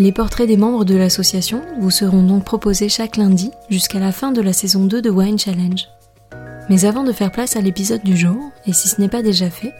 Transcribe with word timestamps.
Les 0.00 0.12
portraits 0.12 0.48
des 0.48 0.56
membres 0.56 0.86
de 0.86 0.96
l'association 0.96 1.60
vous 1.78 1.90
seront 1.90 2.22
donc 2.22 2.42
proposés 2.42 2.88
chaque 2.88 3.18
lundi 3.18 3.50
jusqu'à 3.68 3.98
la 3.98 4.12
fin 4.12 4.32
de 4.32 4.40
la 4.40 4.54
saison 4.54 4.86
2 4.86 5.02
de 5.02 5.10
Wine 5.10 5.38
Challenge. 5.38 5.88
Mais 6.70 6.86
avant 6.86 7.04
de 7.04 7.12
faire 7.12 7.30
place 7.30 7.54
à 7.54 7.60
l'épisode 7.60 8.02
du 8.02 8.16
jour, 8.16 8.50
et 8.66 8.72
si 8.72 8.88
ce 8.88 8.98
n'est 8.98 9.10
pas 9.10 9.20
déjà 9.22 9.50
fait, 9.50 9.74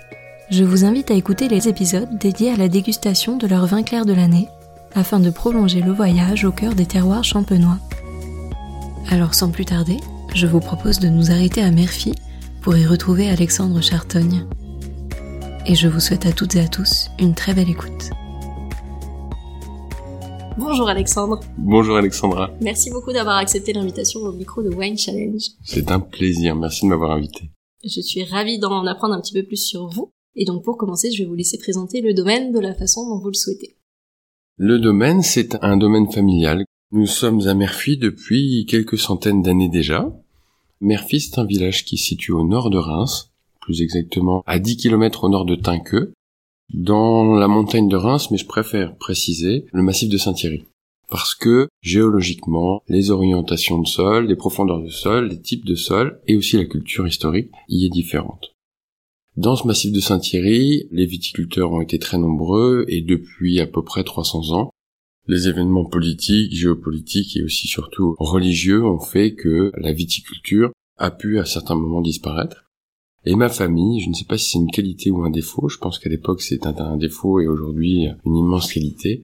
je 0.50 0.62
vous 0.62 0.84
invite 0.84 1.10
à 1.10 1.14
écouter 1.14 1.48
les 1.48 1.68
épisodes 1.68 2.18
dédiés 2.18 2.50
à 2.50 2.58
la 2.58 2.68
dégustation 2.68 3.38
de 3.38 3.46
leur 3.46 3.64
vin 3.64 3.82
clair 3.82 4.04
de 4.04 4.12
l'année, 4.12 4.46
afin 4.94 5.20
de 5.20 5.30
prolonger 5.30 5.80
le 5.80 5.92
voyage 5.92 6.44
au 6.44 6.52
cœur 6.52 6.74
des 6.74 6.84
terroirs 6.84 7.24
champenois. 7.24 7.78
Alors 9.08 9.32
sans 9.32 9.48
plus 9.48 9.64
tarder, 9.64 9.96
je 10.34 10.46
vous 10.46 10.60
propose 10.60 10.98
de 10.98 11.08
nous 11.08 11.30
arrêter 11.30 11.62
à 11.62 11.70
Murphy 11.70 12.12
pour 12.60 12.76
y 12.76 12.84
retrouver 12.84 13.30
Alexandre 13.30 13.80
Chartogne. 13.80 14.44
Et 15.64 15.74
je 15.74 15.88
vous 15.88 16.00
souhaite 16.00 16.26
à 16.26 16.32
toutes 16.32 16.56
et 16.56 16.60
à 16.60 16.68
tous 16.68 17.08
une 17.18 17.34
très 17.34 17.54
belle 17.54 17.70
écoute. 17.70 18.10
Bonjour 20.58 20.88
Alexandre. 20.88 21.40
Bonjour 21.58 21.96
Alexandra. 21.96 22.50
Merci 22.60 22.90
beaucoup 22.90 23.12
d'avoir 23.12 23.36
accepté 23.36 23.72
l'invitation 23.72 24.20
au 24.20 24.32
micro 24.32 24.62
de 24.62 24.68
Wine 24.68 24.98
Challenge. 24.98 25.42
C'est 25.64 25.90
un 25.90 26.00
plaisir, 26.00 26.56
merci 26.56 26.84
de 26.84 26.90
m'avoir 26.90 27.12
invité. 27.12 27.50
Je 27.84 28.00
suis 28.00 28.24
ravie 28.24 28.58
d'en 28.58 28.84
apprendre 28.86 29.14
un 29.14 29.20
petit 29.20 29.34
peu 29.34 29.42
plus 29.42 29.56
sur 29.56 29.88
vous. 29.88 30.10
Et 30.34 30.44
donc 30.44 30.64
pour 30.64 30.76
commencer, 30.76 31.10
je 31.10 31.22
vais 31.22 31.28
vous 31.28 31.34
laisser 31.34 31.58
présenter 31.58 32.00
le 32.00 32.14
domaine 32.14 32.52
de 32.52 32.60
la 32.60 32.74
façon 32.74 33.08
dont 33.08 33.20
vous 33.20 33.28
le 33.28 33.34
souhaitez. 33.34 33.76
Le 34.56 34.78
domaine, 34.78 35.22
c'est 35.22 35.56
un 35.62 35.76
domaine 35.76 36.10
familial. 36.10 36.64
Nous 36.92 37.06
sommes 37.06 37.46
à 37.46 37.54
Merphy 37.54 37.96
depuis 37.96 38.66
quelques 38.68 38.98
centaines 38.98 39.42
d'années 39.42 39.68
déjà. 39.68 40.12
Merphy, 40.80 41.20
c'est 41.20 41.38
un 41.38 41.44
village 41.44 41.84
qui 41.84 41.96
se 41.96 42.08
situe 42.08 42.32
au 42.32 42.46
nord 42.46 42.70
de 42.70 42.78
Reims, 42.78 43.30
plus 43.60 43.82
exactement 43.82 44.42
à 44.46 44.58
10 44.58 44.76
km 44.76 45.24
au 45.24 45.28
nord 45.28 45.44
de 45.44 45.54
Tinqueux, 45.54 46.12
dans 46.72 47.34
la 47.34 47.48
montagne 47.48 47.88
de 47.88 47.96
Reims, 47.96 48.30
mais 48.30 48.38
je 48.38 48.46
préfère 48.46 48.96
préciser 48.96 49.66
le 49.72 49.82
massif 49.82 50.08
de 50.08 50.16
Saint-Thierry. 50.16 50.64
Parce 51.08 51.34
que 51.34 51.68
géologiquement, 51.82 52.82
les 52.88 53.10
orientations 53.10 53.80
de 53.80 53.86
sol, 53.86 54.26
les 54.26 54.36
profondeurs 54.36 54.80
de 54.80 54.91
sol, 54.91 55.28
les 55.28 55.41
types 55.41 55.64
de 55.64 55.74
sol 55.74 56.20
et 56.28 56.36
aussi 56.36 56.56
la 56.56 56.64
culture 56.64 57.06
historique 57.06 57.50
y 57.69 57.84
est 57.84 57.91
différente. 57.91 58.54
Dans 59.36 59.56
ce 59.56 59.66
massif 59.66 59.92
de 59.92 60.00
Saint-Thierry, 60.00 60.88
les 60.92 61.06
viticulteurs 61.06 61.72
ont 61.72 61.81
été 61.81 61.98
très 61.98 62.19
nombreux 62.19 62.84
et 62.88 63.00
depuis 63.00 63.60
à 63.60 63.66
peu 63.66 63.82
près 63.82 64.04
300 64.04 64.52
ans, 64.52 64.70
les 65.26 65.48
événements 65.48 65.84
politiques, 65.84 66.54
géopolitiques 66.54 67.37
et 67.37 67.42
aussi 67.42 67.66
surtout 67.66 68.14
religieux 68.19 68.84
ont 68.84 69.00
fait 69.00 69.34
que 69.34 69.72
la 69.76 69.92
viticulture 69.92 70.70
a 70.97 71.10
pu 71.10 71.38
à 71.38 71.44
certains 71.44 71.75
moments 71.75 72.02
disparaître. 72.02 72.69
Et 73.26 73.34
ma 73.34 73.50
famille, 73.50 74.00
je 74.00 74.08
ne 74.08 74.14
sais 74.14 74.25
pas 74.25 74.38
si 74.38 74.50
c'est 74.50 74.58
une 74.58 74.70
qualité 74.70 75.10
ou 75.10 75.22
un 75.22 75.31
défaut, 75.31 75.69
je 75.69 75.78
pense 75.78 75.98
qu'à 75.98 76.08
l'époque 76.08 76.41
c'était 76.41 76.66
un, 76.66 76.97
défaut 76.97 77.41
et 77.41 77.47
aujourd'hui 77.47 78.06
une 78.25 78.36
immense 78.36 78.72
qualité, 78.72 79.22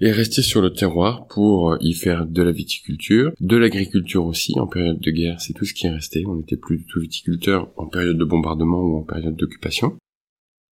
est 0.00 0.12
resté 0.12 0.42
sur 0.42 0.60
le 0.60 0.72
terroir 0.72 1.26
pour 1.26 1.76
y 1.80 1.92
faire 1.92 2.26
de 2.26 2.42
la 2.42 2.52
viticulture, 2.52 3.32
de 3.40 3.56
l'agriculture 3.56 4.24
aussi 4.24 4.58
en 4.58 4.66
période 4.66 5.00
de 5.00 5.10
guerre, 5.10 5.40
c'est 5.40 5.52
tout 5.52 5.64
ce 5.64 5.74
qui 5.74 5.86
est 5.86 5.90
resté, 5.90 6.24
on 6.26 6.36
n'était 6.36 6.56
plus 6.56 6.78
du 6.78 6.86
tout 6.86 7.00
viticulteur 7.00 7.70
en 7.76 7.86
période 7.86 8.16
de 8.16 8.24
bombardement 8.24 8.80
ou 8.80 8.98
en 8.98 9.02
période 9.02 9.36
d'occupation. 9.36 9.96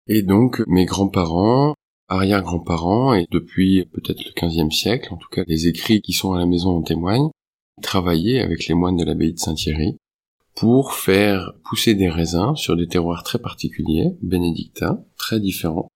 Et 0.06 0.22
donc 0.22 0.62
mes 0.66 0.84
grands-parents, 0.84 1.74
arrière-grands-parents, 2.08 3.14
et 3.14 3.26
depuis 3.30 3.84
peut-être 3.92 4.24
le 4.24 4.32
15e 4.32 4.72
siècle, 4.72 5.12
en 5.12 5.16
tout 5.16 5.28
cas 5.28 5.42
les 5.46 5.66
écrits 5.66 6.02
qui 6.02 6.12
sont 6.12 6.32
à 6.32 6.38
la 6.38 6.46
maison 6.46 6.70
en 6.70 6.82
témoignent, 6.82 7.30
travaillaient 7.82 8.40
avec 8.40 8.66
les 8.66 8.74
moines 8.74 8.96
de 8.96 9.04
l'abbaye 9.04 9.32
de 9.32 9.38
Saint-Thierry 9.38 9.96
pour 10.60 10.92
faire 10.92 11.54
pousser 11.64 11.94
des 11.94 12.10
raisins 12.10 12.54
sur 12.54 12.76
des 12.76 12.86
terroirs 12.86 13.22
très 13.22 13.38
particuliers, 13.38 14.14
bénédictins, 14.20 15.02
très 15.16 15.40
différents. 15.40 15.88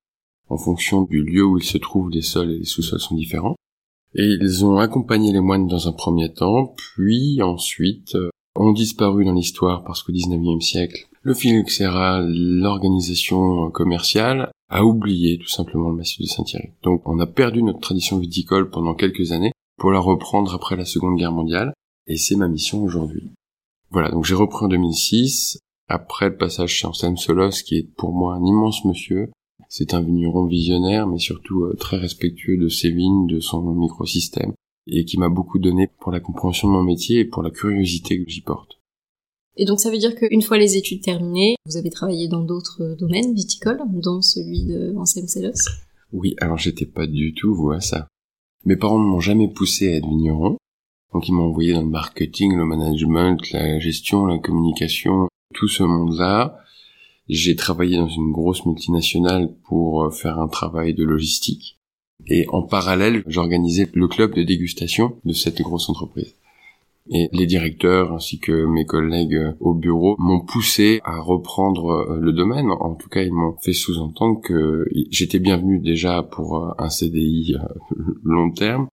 En 0.48 0.56
fonction 0.56 1.02
du 1.02 1.22
lieu 1.22 1.44
où 1.44 1.58
ils 1.58 1.64
se 1.64 1.76
trouvent, 1.76 2.08
les 2.08 2.22
sols 2.22 2.50
et 2.50 2.58
les 2.60 2.64
sous-sols 2.64 2.98
sont 2.98 3.14
différents. 3.14 3.56
Et 4.14 4.24
ils 4.24 4.64
ont 4.64 4.78
accompagné 4.78 5.32
les 5.32 5.40
moines 5.40 5.66
dans 5.66 5.86
un 5.86 5.92
premier 5.92 6.32
temps, 6.32 6.74
puis 6.78 7.42
ensuite 7.42 8.14
euh, 8.14 8.30
ont 8.56 8.72
disparu 8.72 9.26
dans 9.26 9.34
l'histoire 9.34 9.84
parce 9.84 10.02
qu'au 10.02 10.12
XIXe 10.12 10.64
siècle, 10.64 11.08
le 11.20 11.34
phylloxéra, 11.34 12.22
l'organisation 12.22 13.70
commerciale, 13.70 14.50
a 14.70 14.82
oublié 14.82 15.36
tout 15.36 15.48
simplement 15.48 15.90
le 15.90 15.96
massif 15.96 16.22
de 16.22 16.26
Saint-Thierry. 16.26 16.70
Donc 16.82 17.02
on 17.04 17.18
a 17.18 17.26
perdu 17.26 17.62
notre 17.62 17.80
tradition 17.80 18.18
viticole 18.18 18.70
pendant 18.70 18.94
quelques 18.94 19.32
années 19.32 19.52
pour 19.76 19.92
la 19.92 20.00
reprendre 20.00 20.54
après 20.54 20.76
la 20.76 20.86
Seconde 20.86 21.18
Guerre 21.18 21.32
mondiale, 21.32 21.74
et 22.06 22.16
c'est 22.16 22.36
ma 22.36 22.48
mission 22.48 22.82
aujourd'hui. 22.82 23.30
Voilà, 23.94 24.10
donc 24.10 24.24
j'ai 24.24 24.34
repris 24.34 24.64
en 24.64 24.68
2006, 24.68 25.60
après 25.86 26.28
le 26.28 26.36
passage 26.36 26.70
chez 26.70 26.88
Anselme 26.88 27.16
Solos, 27.16 27.62
qui 27.64 27.76
est 27.76 27.88
pour 27.96 28.12
moi 28.12 28.34
un 28.34 28.44
immense 28.44 28.84
monsieur. 28.84 29.30
C'est 29.68 29.94
un 29.94 30.00
vigneron 30.00 30.46
visionnaire, 30.46 31.06
mais 31.06 31.20
surtout 31.20 31.62
euh, 31.62 31.76
très 31.78 31.98
respectueux 31.98 32.56
de 32.56 32.66
ses 32.66 32.90
vignes, 32.90 33.28
de 33.28 33.38
son 33.38 33.62
microsystème, 33.62 34.52
et 34.88 35.04
qui 35.04 35.16
m'a 35.16 35.28
beaucoup 35.28 35.60
donné 35.60 35.88
pour 36.00 36.10
la 36.10 36.18
compréhension 36.18 36.66
de 36.66 36.72
mon 36.72 36.82
métier 36.82 37.20
et 37.20 37.24
pour 37.24 37.44
la 37.44 37.52
curiosité 37.52 38.24
que 38.24 38.28
j'y 38.28 38.40
porte. 38.40 38.80
Et 39.56 39.64
donc 39.64 39.78
ça 39.78 39.92
veut 39.92 39.98
dire 39.98 40.16
qu'une 40.16 40.42
fois 40.42 40.58
les 40.58 40.76
études 40.76 41.02
terminées, 41.02 41.54
vous 41.64 41.76
avez 41.76 41.90
travaillé 41.90 42.26
dans 42.26 42.42
d'autres 42.42 42.96
domaines 42.98 43.32
viticoles, 43.32 43.80
dont 43.92 44.22
celui 44.22 44.64
de 44.64 44.92
Anselme 44.96 45.28
Solos 45.28 45.70
Oui, 46.12 46.34
alors 46.40 46.58
j'étais 46.58 46.86
pas 46.86 47.06
du 47.06 47.32
tout 47.32 47.54
vous 47.54 47.70
à 47.70 47.80
ça. 47.80 48.08
Mes 48.64 48.74
parents 48.74 48.98
ne 48.98 49.06
m'ont 49.06 49.20
jamais 49.20 49.46
poussé 49.46 49.92
à 49.92 49.96
être 49.98 50.08
vigneron, 50.08 50.56
donc 51.14 51.28
ils 51.28 51.32
m'ont 51.32 51.44
envoyé 51.44 51.72
dans 51.72 51.82
le 51.82 51.88
marketing, 51.88 52.56
le 52.56 52.64
management, 52.64 53.38
la 53.52 53.78
gestion, 53.78 54.26
la 54.26 54.38
communication, 54.38 55.28
tout 55.54 55.68
ce 55.68 55.84
monde-là. 55.84 56.58
J'ai 57.28 57.54
travaillé 57.54 57.96
dans 57.96 58.08
une 58.08 58.32
grosse 58.32 58.66
multinationale 58.66 59.54
pour 59.66 60.02
euh, 60.02 60.10
faire 60.10 60.40
un 60.40 60.48
travail 60.48 60.92
de 60.92 61.04
logistique. 61.04 61.78
Et 62.26 62.46
en 62.48 62.62
parallèle, 62.62 63.22
j'organisais 63.26 63.88
le 63.94 64.08
club 64.08 64.34
de 64.34 64.42
dégustation 64.42 65.16
de 65.24 65.32
cette 65.32 65.62
grosse 65.62 65.88
entreprise. 65.88 66.34
Et 67.10 67.28
les 67.32 67.46
directeurs 67.46 68.12
ainsi 68.12 68.40
que 68.40 68.66
mes 68.66 68.84
collègues 68.84 69.36
euh, 69.36 69.52
au 69.60 69.72
bureau 69.72 70.16
m'ont 70.18 70.40
poussé 70.40 71.00
à 71.04 71.20
reprendre 71.20 71.90
euh, 71.90 72.18
le 72.20 72.32
domaine. 72.32 72.70
En 72.72 72.96
tout 72.96 73.08
cas, 73.08 73.22
ils 73.22 73.32
m'ont 73.32 73.56
fait 73.62 73.72
sous-entendre 73.72 74.40
que 74.42 74.84
j'étais 75.10 75.38
bienvenu 75.38 75.78
déjà 75.78 76.24
pour 76.24 76.74
un 76.76 76.90
CDI 76.90 77.54
long 78.24 78.50
terme, 78.50 78.88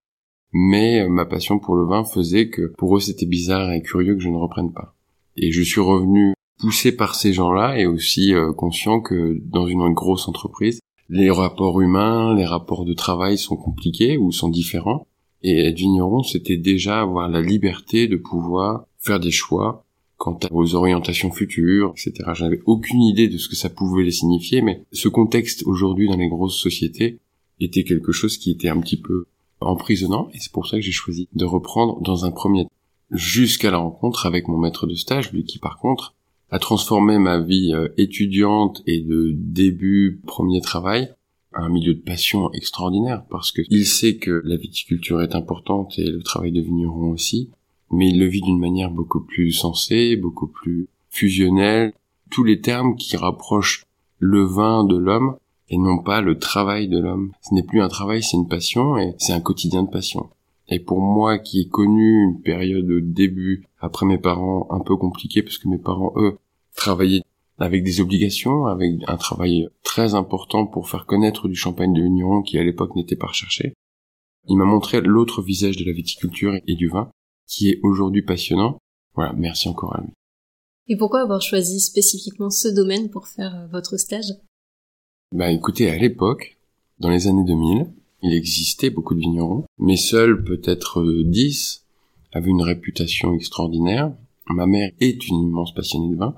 mais 0.52 1.00
euh, 1.00 1.08
ma 1.08 1.24
passion 1.24 1.58
pour 1.58 1.76
le 1.76 1.84
vin 1.84 2.04
faisait 2.04 2.48
que 2.48 2.72
pour 2.78 2.96
eux 2.96 3.00
c'était 3.00 3.26
bizarre 3.26 3.72
et 3.72 3.82
curieux 3.82 4.14
que 4.14 4.22
je 4.22 4.28
ne 4.28 4.36
reprenne 4.36 4.72
pas. 4.72 4.94
Et 5.36 5.52
je 5.52 5.62
suis 5.62 5.80
revenu 5.80 6.34
poussé 6.58 6.92
par 6.92 7.14
ces 7.14 7.32
gens-là 7.32 7.78
et 7.78 7.86
aussi 7.86 8.34
euh, 8.34 8.52
conscient 8.52 9.00
que 9.00 9.40
dans 9.46 9.66
une 9.66 9.92
grosse 9.94 10.28
entreprise, 10.28 10.80
les 11.08 11.30
rapports 11.30 11.80
humains, 11.80 12.34
les 12.34 12.44
rapports 12.44 12.84
de 12.84 12.92
travail 12.92 13.38
sont 13.38 13.56
compliqués 13.56 14.16
ou 14.16 14.30
sont 14.30 14.48
différents. 14.48 15.06
Et 15.42 15.66
être 15.66 15.78
vigneron, 15.78 16.22
c'était 16.22 16.58
déjà 16.58 17.00
avoir 17.00 17.28
la 17.28 17.40
liberté 17.40 18.06
de 18.06 18.16
pouvoir 18.16 18.84
faire 18.98 19.18
des 19.18 19.30
choix 19.30 19.84
quant 20.18 20.38
aux 20.50 20.74
orientations 20.74 21.32
futures, 21.32 21.94
etc. 21.96 22.30
Je 22.34 22.44
n'avais 22.44 22.60
aucune 22.66 23.02
idée 23.02 23.26
de 23.26 23.38
ce 23.38 23.48
que 23.48 23.56
ça 23.56 23.70
pouvait 23.70 24.04
les 24.04 24.10
signifier, 24.10 24.60
mais 24.60 24.84
ce 24.92 25.08
contexte 25.08 25.62
aujourd'hui 25.64 26.08
dans 26.08 26.18
les 26.18 26.28
grosses 26.28 26.60
sociétés 26.60 27.18
était 27.58 27.84
quelque 27.84 28.12
chose 28.12 28.36
qui 28.36 28.50
était 28.50 28.68
un 28.68 28.80
petit 28.80 29.00
peu 29.00 29.24
emprisonnant 29.60 30.28
et 30.32 30.38
c'est 30.38 30.52
pour 30.52 30.66
ça 30.66 30.76
que 30.76 30.82
j'ai 30.82 30.92
choisi 30.92 31.28
de 31.34 31.44
reprendre 31.44 32.00
dans 32.00 32.24
un 32.24 32.30
premier 32.30 32.64
temps 32.64 32.70
jusqu'à 33.10 33.70
la 33.70 33.78
rencontre 33.78 34.26
avec 34.26 34.48
mon 34.48 34.58
maître 34.58 34.86
de 34.86 34.94
stage, 34.94 35.32
lui 35.32 35.44
qui 35.44 35.58
par 35.58 35.78
contre 35.78 36.14
a 36.50 36.58
transformé 36.58 37.18
ma 37.18 37.38
vie 37.38 37.72
euh, 37.74 37.88
étudiante 37.96 38.82
et 38.86 39.00
de 39.00 39.32
début 39.36 40.20
premier 40.26 40.60
travail 40.60 41.12
un 41.52 41.68
milieu 41.68 41.94
de 41.94 42.00
passion 42.00 42.52
extraordinaire 42.52 43.24
parce 43.28 43.50
que 43.50 43.62
il 43.70 43.86
sait 43.86 44.16
que 44.16 44.42
la 44.44 44.56
viticulture 44.56 45.20
est 45.22 45.34
importante 45.34 45.98
et 45.98 46.04
le 46.04 46.22
travail 46.22 46.52
de 46.52 46.60
vigneron 46.60 47.10
aussi, 47.10 47.50
mais 47.90 48.08
il 48.08 48.20
le 48.20 48.26
vit 48.26 48.40
d'une 48.40 48.60
manière 48.60 48.90
beaucoup 48.90 49.20
plus 49.20 49.52
sensée, 49.52 50.16
beaucoup 50.16 50.46
plus 50.46 50.88
fusionnelle. 51.08 51.92
Tous 52.30 52.44
les 52.44 52.60
termes 52.60 52.96
qui 52.96 53.16
rapprochent 53.16 53.84
le 54.18 54.44
vin 54.44 54.84
de 54.84 54.96
l'homme 54.96 55.36
et 55.70 55.78
non 55.78 56.02
pas 56.02 56.20
le 56.20 56.38
travail 56.38 56.88
de 56.88 56.98
l'homme. 56.98 57.32
Ce 57.40 57.54
n'est 57.54 57.62
plus 57.62 57.80
un 57.80 57.88
travail, 57.88 58.22
c'est 58.22 58.36
une 58.36 58.48
passion 58.48 58.98
et 58.98 59.14
c'est 59.18 59.32
un 59.32 59.40
quotidien 59.40 59.84
de 59.84 59.90
passion. 59.90 60.28
Et 60.68 60.80
pour 60.80 61.00
moi 61.00 61.38
qui 61.38 61.60
ai 61.60 61.68
connu 61.68 62.24
une 62.24 62.42
période 62.42 62.86
de 62.86 63.00
début 63.00 63.66
après 63.78 64.04
mes 64.04 64.18
parents 64.18 64.66
un 64.70 64.80
peu 64.80 64.96
compliquée 64.96 65.42
parce 65.42 65.58
que 65.58 65.68
mes 65.68 65.78
parents 65.78 66.12
eux 66.16 66.38
travaillaient 66.74 67.22
avec 67.58 67.84
des 67.84 68.00
obligations, 68.00 68.66
avec 68.66 68.92
un 69.06 69.16
travail 69.16 69.68
très 69.82 70.14
important 70.14 70.66
pour 70.66 70.88
faire 70.88 71.06
connaître 71.06 71.48
du 71.48 71.54
champagne 71.54 71.92
de 71.92 72.02
vigneron 72.02 72.42
qui 72.42 72.58
à 72.58 72.64
l'époque 72.64 72.94
n'était 72.96 73.16
pas 73.16 73.28
recherché. 73.28 73.74
Il 74.48 74.56
m'a 74.56 74.64
montré 74.64 75.00
l'autre 75.00 75.42
visage 75.42 75.76
de 75.76 75.84
la 75.84 75.92
viticulture 75.92 76.54
et 76.66 76.74
du 76.74 76.88
vin 76.88 77.10
qui 77.46 77.68
est 77.68 77.80
aujourd'hui 77.82 78.22
passionnant. 78.22 78.78
Voilà, 79.14 79.32
merci 79.34 79.68
encore 79.68 79.94
à 79.94 80.00
lui. 80.00 80.12
Et 80.88 80.96
pourquoi 80.96 81.20
avoir 81.20 81.42
choisi 81.42 81.80
spécifiquement 81.80 82.50
ce 82.50 82.68
domaine 82.68 83.10
pour 83.10 83.28
faire 83.28 83.54
euh, 83.54 83.66
votre 83.68 83.96
stage? 83.96 84.32
Bah 85.32 85.52
écoutez, 85.52 85.88
à 85.88 85.96
l'époque, 85.96 86.58
dans 86.98 87.08
les 87.08 87.28
années 87.28 87.44
2000, 87.44 87.86
il 88.24 88.34
existait 88.34 88.90
beaucoup 88.90 89.14
de 89.14 89.20
vignerons, 89.20 89.64
mais 89.78 89.96
seuls 89.96 90.42
peut-être 90.42 91.04
10 91.24 91.84
euh, 92.34 92.38
avaient 92.38 92.50
une 92.50 92.62
réputation 92.62 93.32
extraordinaire. 93.32 94.12
Ma 94.48 94.66
mère 94.66 94.90
est 94.98 95.28
une 95.28 95.42
immense 95.42 95.72
passionnée 95.72 96.12
de 96.12 96.18
vin. 96.18 96.34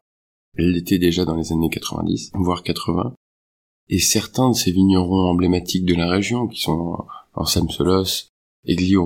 Elle 0.58 0.72
l'était 0.72 0.98
déjà 0.98 1.24
dans 1.24 1.36
les 1.36 1.52
années 1.52 1.70
90, 1.70 2.32
voire 2.34 2.62
80. 2.62 3.14
Et 3.88 3.98
certains 3.98 4.50
de 4.50 4.54
ces 4.54 4.72
vignerons 4.72 5.30
emblématiques 5.30 5.86
de 5.86 5.94
la 5.94 6.10
région, 6.10 6.46
qui 6.46 6.60
sont 6.60 7.06
en 7.32 7.46
Solos, 7.46 8.28
Aigli 8.66 8.96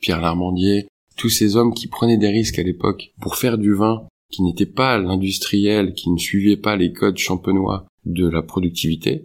Pierre 0.00 0.20
Larmandier, 0.20 0.86
tous 1.16 1.30
ces 1.30 1.56
hommes 1.56 1.74
qui 1.74 1.88
prenaient 1.88 2.16
des 2.16 2.28
risques 2.28 2.60
à 2.60 2.62
l'époque 2.62 3.12
pour 3.20 3.34
faire 3.34 3.58
du 3.58 3.74
vin 3.74 4.06
qui 4.30 4.42
n'était 4.42 4.66
pas 4.66 4.98
l'industriel, 4.98 5.94
qui 5.94 6.10
ne 6.10 6.16
suivait 6.16 6.56
pas 6.56 6.76
les 6.76 6.92
codes 6.92 7.18
champenois 7.18 7.86
de 8.04 8.28
la 8.28 8.42
productivité, 8.42 9.24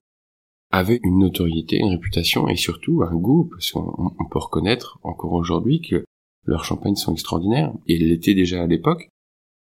avaient 0.71 0.99
une 1.03 1.19
notoriété, 1.19 1.77
une 1.77 1.89
réputation 1.89 2.47
et 2.47 2.55
surtout 2.55 3.01
un 3.03 3.15
goût, 3.15 3.49
parce 3.51 3.71
qu'on 3.71 4.27
peut 4.29 4.39
reconnaître 4.39 4.99
encore 5.03 5.33
aujourd'hui 5.33 5.81
que 5.81 6.05
leurs 6.45 6.63
champagnes 6.63 6.95
sont 6.95 7.13
extraordinaires, 7.13 7.73
et 7.87 7.97
l'étaient 7.97 8.33
déjà 8.33 8.63
à 8.63 8.67
l'époque, 8.67 9.09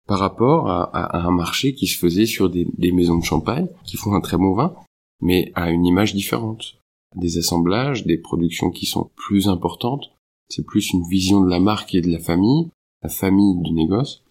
par 0.07 0.19
rapport 0.19 0.69
à, 0.69 1.27
un 1.27 1.31
marché 1.31 1.75
qui 1.75 1.87
se 1.87 1.99
faisait 1.99 2.27
sur 2.27 2.51
des, 2.51 2.67
des, 2.77 2.93
maisons 2.93 3.19
de 3.19 3.25
champagne, 3.25 3.69
qui 3.85 3.97
font 3.97 4.15
un 4.15 4.21
très 4.21 4.37
bon 4.37 4.53
vin, 4.53 4.75
mais 5.21 5.53
à 5.55 5.71
une 5.71 5.87
image 5.87 6.15
différente. 6.15 6.79
Des 7.15 7.39
assemblages, 7.39 8.05
des 8.05 8.19
productions 8.19 8.71
qui 8.71 8.87
sont 8.87 9.11
plus 9.17 9.49
importantes, 9.49 10.13
c'est 10.49 10.67
plus 10.67 10.93
une 10.93 11.07
vision 11.09 11.41
de 11.41 11.49
la 11.49 11.61
marque 11.61 11.95
et 11.95 12.01
de 12.01 12.11
la 12.11 12.19
famille, 12.19 12.69
la 13.03 13.09
famille 13.09 13.57
du 13.63 13.73
négoce, 13.73 14.23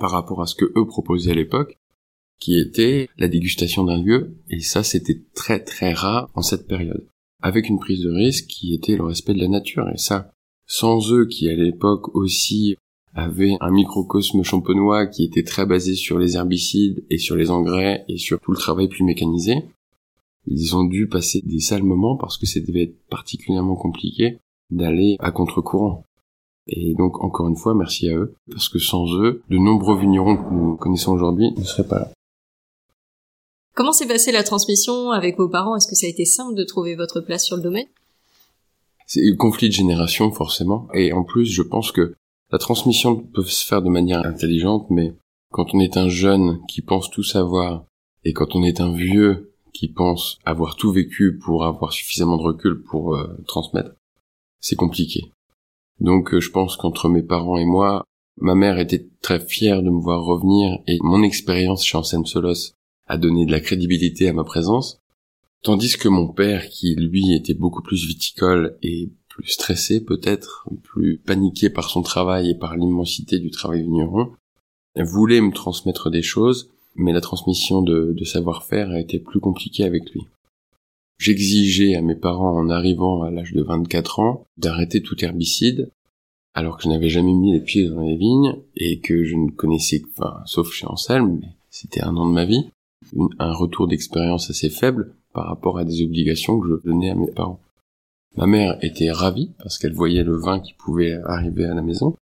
par 0.00 0.10
rapport 0.10 0.42
à 0.42 0.46
ce 0.46 0.54
que 0.54 0.72
eux 0.76 0.86
proposaient 0.86 1.32
à 1.32 1.34
l'époque, 1.34 1.76
qui 2.38 2.58
était 2.58 3.08
la 3.18 3.28
dégustation 3.28 3.84
d'un 3.84 4.02
lieu, 4.02 4.36
et 4.50 4.60
ça 4.60 4.82
c'était 4.82 5.22
très 5.34 5.60
très 5.60 5.92
rare 5.92 6.30
en 6.34 6.42
cette 6.42 6.66
période, 6.66 7.06
avec 7.42 7.68
une 7.68 7.78
prise 7.78 8.02
de 8.02 8.10
risque 8.10 8.46
qui 8.46 8.74
était 8.74 8.96
le 8.96 9.04
respect 9.04 9.34
de 9.34 9.40
la 9.40 9.48
nature, 9.48 9.88
et 9.88 9.98
ça, 9.98 10.30
sans 10.66 11.12
eux 11.12 11.26
qui 11.26 11.48
à 11.48 11.54
l'époque 11.54 12.14
aussi 12.14 12.76
avaient 13.14 13.56
un 13.60 13.70
microcosme 13.70 14.42
champenois 14.42 15.06
qui 15.06 15.24
était 15.24 15.42
très 15.42 15.64
basé 15.64 15.94
sur 15.94 16.18
les 16.18 16.36
herbicides 16.36 17.02
et 17.08 17.18
sur 17.18 17.34
les 17.34 17.50
engrais 17.50 18.04
et 18.08 18.18
sur 18.18 18.38
tout 18.40 18.52
le 18.52 18.58
travail 18.58 18.88
plus 18.88 19.04
mécanisé, 19.04 19.54
ils 20.46 20.76
ont 20.76 20.84
dû 20.84 21.08
passer 21.08 21.40
des 21.44 21.60
sales 21.60 21.82
moments 21.82 22.16
parce 22.16 22.36
que 22.36 22.46
ça 22.46 22.60
devait 22.60 22.84
être 22.84 23.08
particulièrement 23.08 23.74
compliqué 23.74 24.38
d'aller 24.70 25.16
à 25.18 25.30
contre-courant. 25.30 26.04
Et 26.68 26.94
donc 26.94 27.22
encore 27.22 27.48
une 27.48 27.56
fois, 27.56 27.74
merci 27.74 28.08
à 28.08 28.16
eux, 28.16 28.34
parce 28.50 28.68
que 28.68 28.78
sans 28.78 29.06
eux, 29.14 29.42
de 29.48 29.56
nombreux 29.56 29.98
vignerons 29.98 30.36
que 30.36 30.52
nous 30.52 30.76
connaissons 30.76 31.12
aujourd'hui 31.12 31.52
ne 31.56 31.64
seraient 31.64 31.88
pas 31.88 32.00
là. 32.00 32.12
Comment 33.76 33.92
s'est 33.92 34.08
passée 34.08 34.32
la 34.32 34.42
transmission 34.42 35.10
avec 35.10 35.36
vos 35.36 35.50
parents? 35.50 35.76
Est-ce 35.76 35.86
que 35.86 35.94
ça 35.94 36.06
a 36.06 36.08
été 36.08 36.24
simple 36.24 36.54
de 36.54 36.64
trouver 36.64 36.94
votre 36.94 37.20
place 37.20 37.44
sur 37.44 37.58
le 37.58 37.62
domaine? 37.62 37.84
C'est 39.06 39.20
un 39.30 39.36
conflit 39.36 39.68
de 39.68 39.74
génération 39.74 40.32
forcément, 40.32 40.88
et 40.94 41.12
en 41.12 41.24
plus 41.24 41.44
je 41.44 41.60
pense 41.60 41.92
que 41.92 42.14
la 42.50 42.56
transmission 42.56 43.16
peut 43.16 43.44
se 43.44 43.66
faire 43.66 43.82
de 43.82 43.90
manière 43.90 44.24
intelligente, 44.24 44.86
mais 44.88 45.14
quand 45.52 45.74
on 45.74 45.80
est 45.80 45.98
un 45.98 46.08
jeune 46.08 46.58
qui 46.68 46.80
pense 46.80 47.10
tout 47.10 47.22
savoir, 47.22 47.84
et 48.24 48.32
quand 48.32 48.56
on 48.56 48.62
est 48.62 48.80
un 48.80 48.94
vieux 48.94 49.52
qui 49.74 49.88
pense 49.88 50.38
avoir 50.46 50.76
tout 50.76 50.90
vécu 50.90 51.38
pour 51.38 51.66
avoir 51.66 51.92
suffisamment 51.92 52.38
de 52.38 52.44
recul 52.44 52.82
pour 52.82 53.14
euh, 53.14 53.26
transmettre, 53.46 53.90
c'est 54.58 54.76
compliqué. 54.76 55.32
Donc 56.00 56.32
euh, 56.32 56.40
je 56.40 56.50
pense 56.50 56.78
qu'entre 56.78 57.10
mes 57.10 57.22
parents 57.22 57.58
et 57.58 57.66
moi, 57.66 58.04
ma 58.38 58.54
mère 58.54 58.78
était 58.78 59.06
très 59.20 59.38
fière 59.38 59.82
de 59.82 59.90
me 59.90 60.00
voir 60.00 60.24
revenir 60.24 60.78
et 60.86 60.96
mon 61.02 61.22
expérience 61.22 61.84
chez 61.84 61.98
Anselme 61.98 62.24
Solos 62.24 62.72
à 63.06 63.18
donner 63.18 63.46
de 63.46 63.52
la 63.52 63.60
crédibilité 63.60 64.28
à 64.28 64.32
ma 64.32 64.44
présence, 64.44 65.00
tandis 65.62 65.96
que 65.96 66.08
mon 66.08 66.28
père, 66.28 66.68
qui 66.68 66.94
lui 66.94 67.34
était 67.34 67.54
beaucoup 67.54 67.82
plus 67.82 68.06
viticole 68.06 68.76
et 68.82 69.10
plus 69.28 69.48
stressé 69.48 70.02
peut-être, 70.02 70.68
plus 70.82 71.18
paniqué 71.18 71.70
par 71.70 71.90
son 71.90 72.02
travail 72.02 72.50
et 72.50 72.54
par 72.54 72.76
l'immensité 72.76 73.38
du 73.38 73.50
travail 73.50 73.82
vigneron, 73.82 74.32
voulait 74.96 75.40
me 75.40 75.52
transmettre 75.52 76.10
des 76.10 76.22
choses, 76.22 76.70
mais 76.94 77.12
la 77.12 77.20
transmission 77.20 77.82
de, 77.82 78.16
savoir-faire 78.24 78.90
a 78.90 79.00
été 79.00 79.18
plus 79.18 79.40
compliquée 79.40 79.84
avec 79.84 80.10
lui. 80.10 80.22
J'exigeais 81.18 81.94
à 81.96 82.02
mes 82.02 82.14
parents 82.14 82.58
en 82.58 82.68
arrivant 82.70 83.22
à 83.22 83.30
l'âge 83.30 83.52
de 83.52 83.62
24 83.62 84.20
ans 84.20 84.46
d'arrêter 84.56 85.02
tout 85.02 85.22
herbicide, 85.24 85.90
alors 86.54 86.78
que 86.78 86.84
je 86.84 86.88
n'avais 86.88 87.10
jamais 87.10 87.34
mis 87.34 87.52
les 87.52 87.60
pieds 87.60 87.88
dans 87.88 88.00
les 88.00 88.16
vignes 88.16 88.56
et 88.76 89.00
que 89.00 89.24
je 89.24 89.36
ne 89.36 89.50
connaissais, 89.50 90.02
enfin, 90.16 90.42
sauf 90.46 90.72
chez 90.72 90.86
Anselme, 90.86 91.38
mais 91.40 91.48
c'était 91.70 92.02
un 92.02 92.16
an 92.16 92.26
de 92.26 92.32
ma 92.32 92.46
vie, 92.46 92.70
un 93.38 93.52
retour 93.52 93.88
d'expérience 93.88 94.50
assez 94.50 94.70
faible 94.70 95.14
par 95.32 95.46
rapport 95.46 95.78
à 95.78 95.84
des 95.84 96.02
obligations 96.02 96.58
que 96.58 96.68
je 96.68 96.88
donnais 96.88 97.10
à 97.10 97.14
mes 97.14 97.30
parents. 97.30 97.60
Ma 98.36 98.46
mère 98.46 98.78
était 98.82 99.10
ravie 99.10 99.52
parce 99.58 99.78
qu'elle 99.78 99.94
voyait 99.94 100.24
le 100.24 100.36
vin 100.36 100.60
qui 100.60 100.74
pouvait 100.74 101.14
arriver 101.24 101.64
à 101.64 101.74
la 101.74 101.82
maison. 101.82 102.16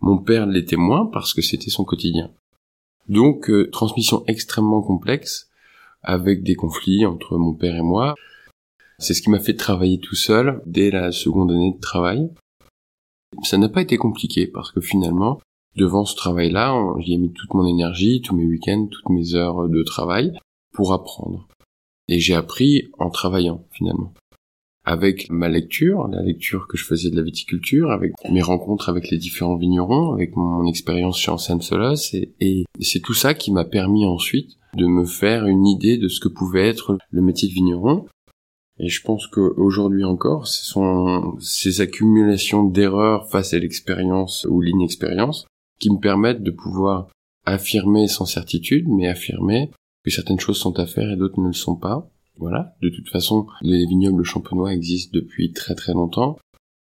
Mon 0.00 0.18
père 0.18 0.46
l'était 0.46 0.76
moins 0.76 1.06
parce 1.06 1.32
que 1.32 1.42
c'était 1.42 1.70
son 1.70 1.84
quotidien. 1.84 2.30
Donc, 3.08 3.48
euh, 3.48 3.70
transmission 3.70 4.24
extrêmement 4.26 4.82
complexe 4.82 5.48
avec 6.02 6.42
des 6.42 6.54
conflits 6.54 7.06
entre 7.06 7.36
mon 7.38 7.54
père 7.54 7.76
et 7.76 7.82
moi. 7.82 8.14
C'est 8.98 9.14
ce 9.14 9.22
qui 9.22 9.30
m'a 9.30 9.40
fait 9.40 9.54
travailler 9.54 9.98
tout 9.98 10.14
seul 10.14 10.62
dès 10.66 10.90
la 10.90 11.12
seconde 11.12 11.50
année 11.50 11.72
de 11.72 11.80
travail. 11.80 12.30
Ça 13.42 13.58
n'a 13.58 13.68
pas 13.68 13.82
été 13.82 13.96
compliqué 13.96 14.46
parce 14.46 14.72
que 14.72 14.80
finalement, 14.80 15.40
devant 15.76 16.04
ce 16.04 16.16
travail-là, 16.16 16.74
j'y 16.98 17.14
ai 17.14 17.18
mis 17.18 17.32
toute 17.32 17.54
mon 17.54 17.66
énergie, 17.66 18.20
tous 18.22 18.34
mes 18.34 18.46
week-ends, 18.46 18.88
toutes 18.90 19.10
mes 19.10 19.34
heures 19.34 19.68
de 19.68 19.82
travail 19.82 20.32
pour 20.72 20.92
apprendre. 20.92 21.46
Et 22.08 22.20
j'ai 22.20 22.34
appris 22.34 22.88
en 22.98 23.10
travaillant 23.10 23.64
finalement. 23.72 24.12
Avec 24.84 25.28
ma 25.30 25.48
lecture, 25.48 26.06
la 26.06 26.22
lecture 26.22 26.68
que 26.68 26.76
je 26.76 26.84
faisais 26.84 27.10
de 27.10 27.16
la 27.16 27.22
viticulture, 27.22 27.90
avec 27.90 28.12
mes 28.30 28.42
rencontres 28.42 28.88
avec 28.88 29.10
les 29.10 29.18
différents 29.18 29.56
vignerons, 29.56 30.12
avec 30.12 30.36
mon 30.36 30.64
expérience 30.66 31.18
chez 31.18 31.32
Anselme 31.32 31.60
Solas, 31.60 32.10
et, 32.12 32.32
et 32.38 32.64
c'est 32.80 33.00
tout 33.00 33.14
ça 33.14 33.34
qui 33.34 33.50
m'a 33.50 33.64
permis 33.64 34.06
ensuite 34.06 34.52
de 34.76 34.86
me 34.86 35.04
faire 35.04 35.46
une 35.46 35.66
idée 35.66 35.98
de 35.98 36.06
ce 36.06 36.20
que 36.20 36.28
pouvait 36.28 36.68
être 36.68 36.98
le 37.10 37.20
métier 37.20 37.48
de 37.48 37.54
vigneron. 37.54 38.06
Et 38.78 38.88
je 38.88 39.02
pense 39.02 39.26
qu'aujourd'hui 39.26 40.04
encore, 40.04 40.46
ce 40.46 40.64
sont 40.64 41.36
ces 41.40 41.80
accumulations 41.80 42.62
d'erreurs 42.62 43.28
face 43.28 43.54
à 43.54 43.58
l'expérience 43.58 44.46
ou 44.48 44.60
l'inexpérience 44.60 45.46
qui 45.78 45.90
me 45.90 45.98
permettent 45.98 46.42
de 46.42 46.50
pouvoir 46.50 47.08
affirmer 47.44 48.08
sans 48.08 48.26
certitude, 48.26 48.88
mais 48.88 49.06
affirmer 49.06 49.70
que 50.04 50.10
certaines 50.10 50.40
choses 50.40 50.58
sont 50.58 50.78
à 50.78 50.86
faire 50.86 51.10
et 51.10 51.16
d'autres 51.16 51.40
ne 51.40 51.48
le 51.48 51.52
sont 51.52 51.76
pas. 51.76 52.10
Voilà. 52.38 52.74
De 52.82 52.90
toute 52.90 53.08
façon, 53.08 53.46
les 53.62 53.86
vignobles 53.86 54.24
champenois 54.24 54.74
existent 54.74 55.12
depuis 55.14 55.52
très 55.52 55.74
très 55.74 55.92
longtemps. 55.92 56.38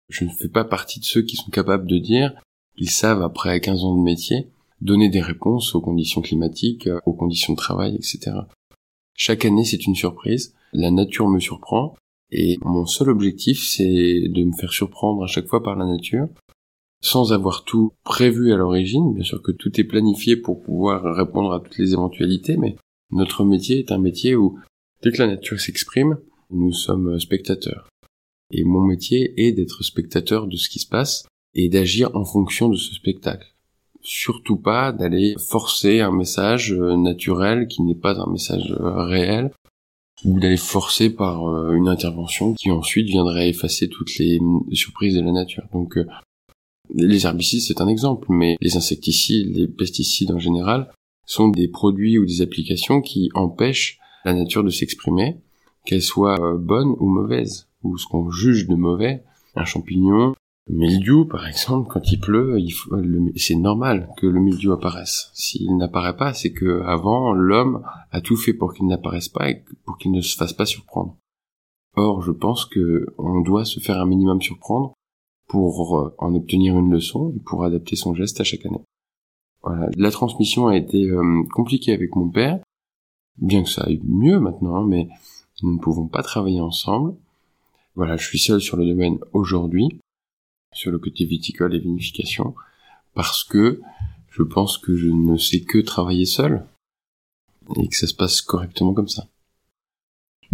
Je 0.08 0.24
ne 0.24 0.30
fais 0.30 0.48
pas 0.48 0.64
partie 0.64 1.00
de 1.00 1.04
ceux 1.04 1.22
qui 1.22 1.36
sont 1.36 1.50
capables 1.50 1.86
de 1.86 1.98
dire 1.98 2.34
qu'ils 2.76 2.90
savent, 2.90 3.22
après 3.22 3.60
15 3.60 3.84
ans 3.84 3.96
de 3.96 4.02
métier, 4.02 4.48
donner 4.80 5.08
des 5.08 5.20
réponses 5.20 5.74
aux 5.74 5.80
conditions 5.80 6.20
climatiques, 6.20 6.88
aux 7.04 7.12
conditions 7.12 7.52
de 7.52 7.58
travail, 7.58 7.96
etc. 7.96 8.32
Chaque 9.14 9.44
année, 9.44 9.64
c'est 9.64 9.86
une 9.86 9.94
surprise. 9.94 10.54
La 10.72 10.90
nature 10.90 11.28
me 11.28 11.40
surprend. 11.40 11.94
Et 12.32 12.58
mon 12.62 12.86
seul 12.86 13.10
objectif, 13.10 13.62
c'est 13.62 14.28
de 14.28 14.44
me 14.44 14.52
faire 14.52 14.72
surprendre 14.72 15.24
à 15.24 15.26
chaque 15.26 15.48
fois 15.48 15.62
par 15.62 15.76
la 15.76 15.84
nature 15.84 16.28
sans 17.02 17.32
avoir 17.32 17.64
tout 17.64 17.92
prévu 18.04 18.52
à 18.52 18.56
l'origine. 18.56 19.14
Bien 19.14 19.24
sûr 19.24 19.42
que 19.42 19.52
tout 19.52 19.80
est 19.80 19.84
planifié 19.84 20.36
pour 20.36 20.62
pouvoir 20.62 21.02
répondre 21.16 21.52
à 21.52 21.60
toutes 21.60 21.78
les 21.78 21.92
éventualités, 21.92 22.56
mais 22.56 22.76
notre 23.10 23.44
métier 23.44 23.78
est 23.78 23.92
un 23.92 23.98
métier 23.98 24.36
où, 24.36 24.58
dès 25.02 25.10
que 25.10 25.18
la 25.18 25.26
nature 25.26 25.60
s'exprime, 25.60 26.18
nous 26.50 26.72
sommes 26.72 27.18
spectateurs. 27.18 27.88
Et 28.52 28.64
mon 28.64 28.80
métier 28.80 29.32
est 29.36 29.52
d'être 29.52 29.82
spectateur 29.82 30.46
de 30.46 30.56
ce 30.56 30.68
qui 30.68 30.80
se 30.80 30.88
passe 30.88 31.26
et 31.54 31.68
d'agir 31.68 32.10
en 32.14 32.24
fonction 32.24 32.68
de 32.68 32.76
ce 32.76 32.94
spectacle. 32.94 33.54
Surtout 34.02 34.56
pas 34.56 34.92
d'aller 34.92 35.34
forcer 35.38 36.00
un 36.00 36.10
message 36.10 36.72
naturel 36.72 37.66
qui 37.68 37.82
n'est 37.82 37.94
pas 37.94 38.18
un 38.18 38.30
message 38.30 38.74
réel. 38.78 39.50
ou 40.24 40.38
d'aller 40.38 40.58
forcer 40.58 41.08
par 41.08 41.48
euh, 41.48 41.72
une 41.72 41.88
intervention 41.88 42.52
qui 42.52 42.70
ensuite 42.70 43.06
viendrait 43.06 43.48
effacer 43.48 43.88
toutes 43.88 44.18
les 44.18 44.38
surprises 44.72 45.14
de 45.14 45.22
la 45.22 45.32
nature. 45.32 45.64
Donc 45.72 45.96
euh, 45.96 46.06
les 46.94 47.26
herbicides 47.26 47.62
c'est 47.62 47.80
un 47.80 47.88
exemple, 47.88 48.26
mais 48.30 48.56
les 48.60 48.76
insecticides, 48.76 49.54
les 49.54 49.68
pesticides 49.68 50.30
en 50.30 50.38
général 50.38 50.90
sont 51.26 51.48
des 51.48 51.68
produits 51.68 52.18
ou 52.18 52.26
des 52.26 52.42
applications 52.42 53.00
qui 53.00 53.30
empêchent 53.34 53.98
la 54.24 54.34
nature 54.34 54.64
de 54.64 54.70
s'exprimer, 54.70 55.40
qu'elle 55.84 56.02
soit 56.02 56.40
euh, 56.40 56.58
bonne 56.58 56.94
ou 56.98 57.08
mauvaise, 57.08 57.68
ou 57.82 57.96
ce 57.96 58.06
qu'on 58.06 58.30
juge 58.30 58.66
de 58.66 58.74
mauvais, 58.74 59.22
un 59.54 59.64
champignon, 59.64 60.34
mildiou, 60.68 61.24
par 61.24 61.46
exemple, 61.46 61.90
quand 61.92 62.12
il 62.12 62.20
pleut, 62.20 62.58
c'est 63.36 63.54
normal 63.54 64.08
que 64.16 64.26
le 64.26 64.40
mildiou 64.40 64.72
apparaisse. 64.72 65.30
S'il 65.34 65.76
n'apparaît 65.76 66.16
pas, 66.16 66.34
c'est 66.34 66.52
que 66.52 66.82
avant, 66.82 67.32
l'homme 67.32 67.82
a 68.10 68.20
tout 68.20 68.36
fait 68.36 68.52
pour 68.52 68.74
qu'il 68.74 68.86
n'apparaisse 68.86 69.28
pas 69.28 69.50
et 69.50 69.64
pour 69.84 69.98
qu'il 69.98 70.12
ne 70.12 70.20
se 70.20 70.36
fasse 70.36 70.52
pas 70.52 70.66
surprendre. 70.66 71.16
Or, 71.96 72.22
je 72.22 72.30
pense 72.30 72.64
que 72.64 73.06
on 73.18 73.40
doit 73.40 73.64
se 73.64 73.80
faire 73.80 74.00
un 74.00 74.06
minimum 74.06 74.40
surprendre 74.40 74.92
pour 75.50 75.98
euh, 75.98 76.14
en 76.18 76.34
obtenir 76.34 76.78
une 76.78 76.92
leçon 76.92 77.32
et 77.36 77.40
pour 77.40 77.64
adapter 77.64 77.96
son 77.96 78.14
geste 78.14 78.40
à 78.40 78.44
chaque 78.44 78.64
année. 78.66 78.84
Voilà. 79.62 79.88
La 79.96 80.10
transmission 80.10 80.68
a 80.68 80.76
été 80.76 81.04
euh, 81.04 81.42
compliquée 81.52 81.92
avec 81.92 82.14
mon 82.14 82.28
père, 82.28 82.60
bien 83.36 83.64
que 83.64 83.68
ça 83.68 83.82
aille 83.82 84.00
mieux 84.04 84.38
maintenant, 84.38 84.76
hein, 84.76 84.86
mais 84.86 85.08
nous 85.62 85.74
ne 85.74 85.78
pouvons 85.78 86.06
pas 86.06 86.22
travailler 86.22 86.60
ensemble. 86.60 87.14
Voilà, 87.96 88.16
je 88.16 88.26
suis 88.26 88.38
seul 88.38 88.60
sur 88.60 88.76
le 88.76 88.86
domaine 88.86 89.18
aujourd'hui 89.32 89.90
sur 90.72 90.90
le 90.90 90.98
côté 90.98 91.24
viticole 91.24 91.74
et 91.74 91.80
vinification, 91.80 92.54
parce 93.14 93.44
que 93.44 93.80
je 94.28 94.42
pense 94.42 94.78
que 94.78 94.94
je 94.94 95.08
ne 95.08 95.36
sais 95.36 95.62
que 95.62 95.78
travailler 95.78 96.26
seul, 96.26 96.64
et 97.76 97.88
que 97.88 97.96
ça 97.96 98.06
se 98.06 98.14
passe 98.14 98.40
correctement 98.40 98.94
comme 98.94 99.08
ça. 99.08 99.26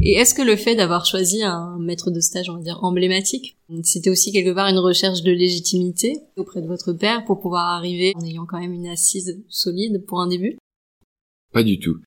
Et 0.03 0.12
est-ce 0.12 0.35
que 0.35 0.43
le 0.43 0.57
fait 0.57 0.76
d'avoir 0.76 1.07
choisi 1.07 1.43
un 1.43 1.79
maître 1.79 2.11
de 2.11 2.21
stage, 2.21 2.50
on 2.50 2.57
va 2.57 2.62
dire, 2.62 2.85
emblématique, 2.85 3.57
c'était 3.83 4.11
aussi 4.11 4.31
quelque 4.31 4.55
part 4.55 4.69
une 4.69 4.79
recherche 4.79 5.23
de 5.23 5.33
légitimité 5.33 6.21
auprès 6.37 6.61
de 6.61 6.67
votre 6.67 6.93
père 6.93 7.25
pour 7.25 7.41
pouvoir 7.41 7.69
arriver 7.69 8.12
en 8.15 8.25
ayant 8.25 8.47
quand 8.47 8.61
même 8.61 8.75
une 8.75 8.88
assise 8.88 9.43
solide 9.49 10.05
pour 10.07 10.21
un 10.21 10.29
début? 10.29 10.59
Pas 11.53 11.62
du 11.62 11.79
tout. 11.79 11.99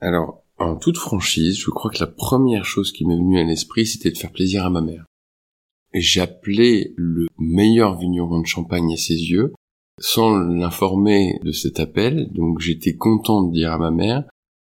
Alors, 0.00 0.42
en 0.58 0.76
toute 0.76 0.98
franchise, 0.98 1.58
je 1.58 1.70
crois 1.70 1.90
que 1.90 2.00
la 2.00 2.08
première 2.08 2.64
chose 2.64 2.90
qui 2.90 3.04
m'est 3.06 3.16
venue 3.16 3.38
à 3.38 3.44
l'esprit, 3.44 3.86
c'était 3.86 4.10
de 4.10 4.18
faire 4.18 4.32
plaisir 4.32 4.66
à 4.66 4.70
ma 4.70 4.80
mère 4.80 5.04
j'appelais 6.00 6.92
le 6.96 7.26
meilleur 7.38 7.98
vigneron 7.98 8.40
de 8.40 8.46
Champagne 8.46 8.92
à 8.92 8.96
ses 8.96 9.14
yeux, 9.14 9.52
sans 9.98 10.36
l'informer 10.36 11.38
de 11.42 11.52
cet 11.52 11.80
appel, 11.80 12.28
donc 12.32 12.60
j'étais 12.60 12.94
content 12.94 13.42
de 13.42 13.52
dire 13.52 13.72
à 13.72 13.78
ma 13.78 13.90
mère 13.90 14.24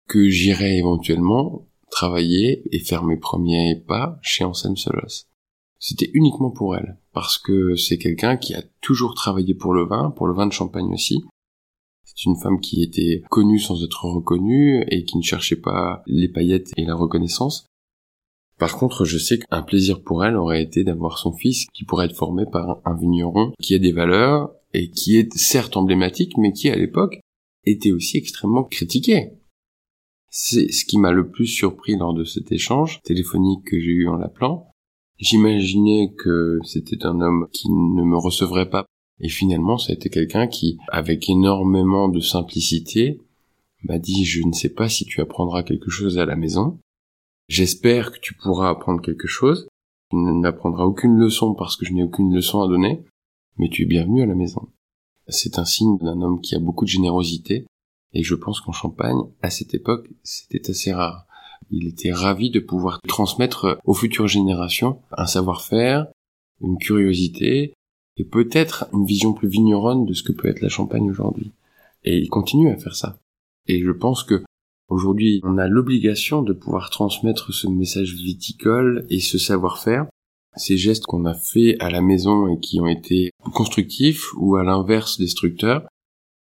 que 0.08 0.28
j'irais 0.28 0.78
éventuellement 0.78 1.68
travailler 1.90 2.64
et 2.72 2.80
faire 2.80 3.04
mes 3.04 3.18
premiers 3.18 3.76
pas 3.88 4.20
chez 4.22 4.44
Anselme 4.44 4.78
Solos. 4.78 5.26
C'était 5.80 6.12
uniquement 6.14 6.52
pour 6.52 6.76
elle, 6.76 6.98
parce 7.14 7.38
que 7.38 7.76
c'est 7.76 7.98
quelqu'un 7.98 8.36
qui 8.38 8.54
a 8.54 8.64
toujours 8.82 9.14
travaillé 9.14 9.54
pour 9.54 9.74
le 9.74 9.86
vin, 9.86 10.12
pour 10.12 10.28
le 10.28 10.34
vin 10.34 10.46
de 10.46 10.52
Champagne 10.52 10.92
aussi. 10.94 11.24
C'est 12.04 12.26
une 12.26 12.36
femme 12.36 12.60
qui 12.60 12.84
était 12.84 13.24
connue 13.30 13.60
sans 13.60 13.84
être 13.84 14.06
reconnue 14.06 14.84
et 14.90 15.06
qui 15.06 15.18
ne 15.18 15.24
cherchait 15.24 15.56
pas 15.56 16.04
les 16.06 16.28
paillettes 16.28 16.72
et 16.76 16.84
la 16.84 16.96
reconnaissance. 16.96 17.66
Par 18.58 18.78
contre, 18.78 19.06
je 19.06 19.18
sais 19.18 19.40
qu'un 19.40 19.62
plaisir 19.62 20.04
pour 20.04 20.26
elle 20.26 20.36
aurait 20.36 20.62
été 20.62 20.84
d'avoir 20.84 21.18
son 21.18 21.32
fils 21.32 21.66
qui 21.74 21.86
pourrait 21.86 22.08
être 22.08 22.16
formé 22.16 22.44
par 22.52 22.82
un 22.84 22.98
vigneron 22.98 23.54
qui 23.62 23.74
a 23.74 23.80
des 23.80 23.94
valeurs 23.94 24.52
et 24.74 24.92
qui 24.92 25.18
est 25.18 25.34
certes 25.34 25.78
emblématique, 25.78 26.38
mais 26.38 26.52
qui 26.52 26.70
à 26.70 26.76
l'époque 26.76 27.22
était 27.66 27.92
aussi 27.92 28.18
extrêmement 28.18 28.66
critiqué. 28.66 29.32
C'est 30.30 30.72
ce 30.72 30.86
qui 30.86 30.98
m'a 30.98 31.12
le 31.12 31.30
plus 31.30 31.48
surpris 31.48 31.98
lors 31.98 32.14
de 32.14 32.24
cet 32.24 32.52
échange 32.52 33.02
téléphonique 33.04 33.66
que 33.66 33.80
j'ai 33.80 33.92
eu 33.92 34.08
en 34.08 34.16
l'appelant. 34.16 34.68
J'imaginais 35.18 36.14
que 36.18 36.60
c'était 36.64 37.06
un 37.06 37.20
homme 37.22 37.48
qui 37.52 37.70
ne 37.70 38.04
me 38.04 38.18
recevrait 38.18 38.70
pas. 38.70 38.86
Et 39.20 39.30
finalement, 39.30 39.78
ça 39.78 39.92
a 39.92 39.96
été 39.96 40.10
quelqu'un 40.10 40.48
qui, 40.48 40.78
avec 40.90 41.30
énormément 41.30 42.08
de 42.08 42.20
simplicité, 42.20 43.20
m'a 43.84 44.00
dit 44.00 44.24
je 44.24 44.46
ne 44.46 44.54
sais 44.54 44.70
pas 44.70 44.88
si 44.88 45.06
tu 45.06 45.20
apprendras 45.20 45.64
quelque 45.64 45.90
chose 45.90 46.20
à 46.20 46.26
la 46.26 46.36
maison, 46.36 46.80
J'espère 47.50 48.12
que 48.12 48.20
tu 48.20 48.36
pourras 48.36 48.70
apprendre 48.70 49.02
quelque 49.02 49.28
chose. 49.28 49.68
Tu 50.12 50.18
n'apprendras 50.18 50.86
aucune 50.86 51.18
leçon 51.18 51.56
parce 51.56 51.76
que 51.76 51.84
je 51.84 51.94
n'ai 51.94 52.04
aucune 52.04 52.34
leçon 52.34 52.62
à 52.62 52.68
donner, 52.68 53.04
mais 53.58 53.70
tu 53.70 53.82
es 53.82 53.86
bienvenu 53.86 54.22
à 54.22 54.28
la 54.28 54.36
maison. 54.36 54.70
C'est 55.28 55.58
un 55.58 55.66
signe 55.66 55.98
d'un 55.98 56.22
homme 56.22 56.42
qui 56.42 56.54
a 56.54 56.60
beaucoup 56.60 56.86
de 56.86 56.90
générosité, 56.90 57.66
et 58.14 58.24
je 58.24 58.36
pense 58.36 58.62
qu'en 58.62 58.72
Champagne, 58.72 59.20
à 59.42 59.50
cette 59.50 59.74
époque, 59.74 60.10
c'était 60.24 60.70
assez 60.70 60.94
rare. 60.94 61.26
Il 61.72 61.88
était 61.88 62.12
ravi 62.12 62.50
de 62.50 62.60
pouvoir 62.60 63.00
transmettre 63.08 63.80
aux 63.86 63.94
futures 63.94 64.28
générations 64.28 65.02
un 65.12 65.26
savoir-faire, 65.26 66.08
une 66.62 66.78
curiosité, 66.78 67.74
et 68.18 68.24
peut-être 68.24 68.88
une 68.94 69.06
vision 69.06 69.34
plus 69.34 69.48
vigneronne 69.48 70.06
de 70.06 70.14
ce 70.14 70.24
que 70.24 70.32
peut 70.32 70.50
être 70.50 70.62
la 70.62 70.70
Champagne 70.70 71.10
aujourd'hui. 71.10 71.52
Et 72.04 72.18
il 72.18 72.30
continue 72.30 72.72
à 72.72 72.78
faire 72.78 72.96
ça. 72.96 73.20
Et 73.68 73.82
je 73.82 73.92
pense 73.92 74.24
que 74.24 74.44
Aujourd'hui, 74.90 75.40
on 75.44 75.60
a 75.60 75.68
l'obligation 75.68 76.42
de 76.42 76.52
pouvoir 76.52 76.90
transmettre 76.90 77.54
ce 77.54 77.68
message 77.68 78.16
viticole 78.16 79.06
et 79.12 79.20
ce 79.20 79.38
savoir-faire. 79.38 80.08
Ces 80.56 80.78
gestes 80.78 81.06
qu'on 81.06 81.26
a 81.26 81.36
faits 81.36 81.76
à 81.80 81.92
la 81.92 82.02
maison 82.02 82.48
et 82.48 82.60
qui 82.60 82.82
ont 82.82 82.88
été 82.88 83.30
constructifs 83.54 84.34
ou 84.36 84.56
à 84.56 84.64
l'inverse 84.64 85.20
destructeurs. 85.20 85.88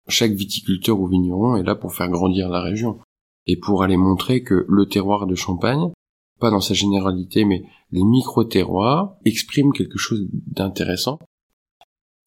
Chaque 0.07 0.33
viticulteur 0.33 0.99
ou 0.99 1.07
vigneron 1.07 1.55
est 1.55 1.63
là 1.63 1.75
pour 1.75 1.93
faire 1.93 2.09
grandir 2.09 2.49
la 2.49 2.61
région 2.61 2.99
et 3.47 3.57
pour 3.57 3.83
aller 3.83 3.97
montrer 3.97 4.43
que 4.43 4.65
le 4.67 4.85
terroir 4.87 5.27
de 5.27 5.35
Champagne, 5.35 5.91
pas 6.39 6.51
dans 6.51 6.61
sa 6.61 6.73
généralité, 6.73 7.45
mais 7.45 7.63
les 7.91 8.03
micro-terroirs, 8.03 9.17
expriment 9.25 9.71
quelque 9.71 9.97
chose 9.97 10.27
d'intéressant. 10.31 11.19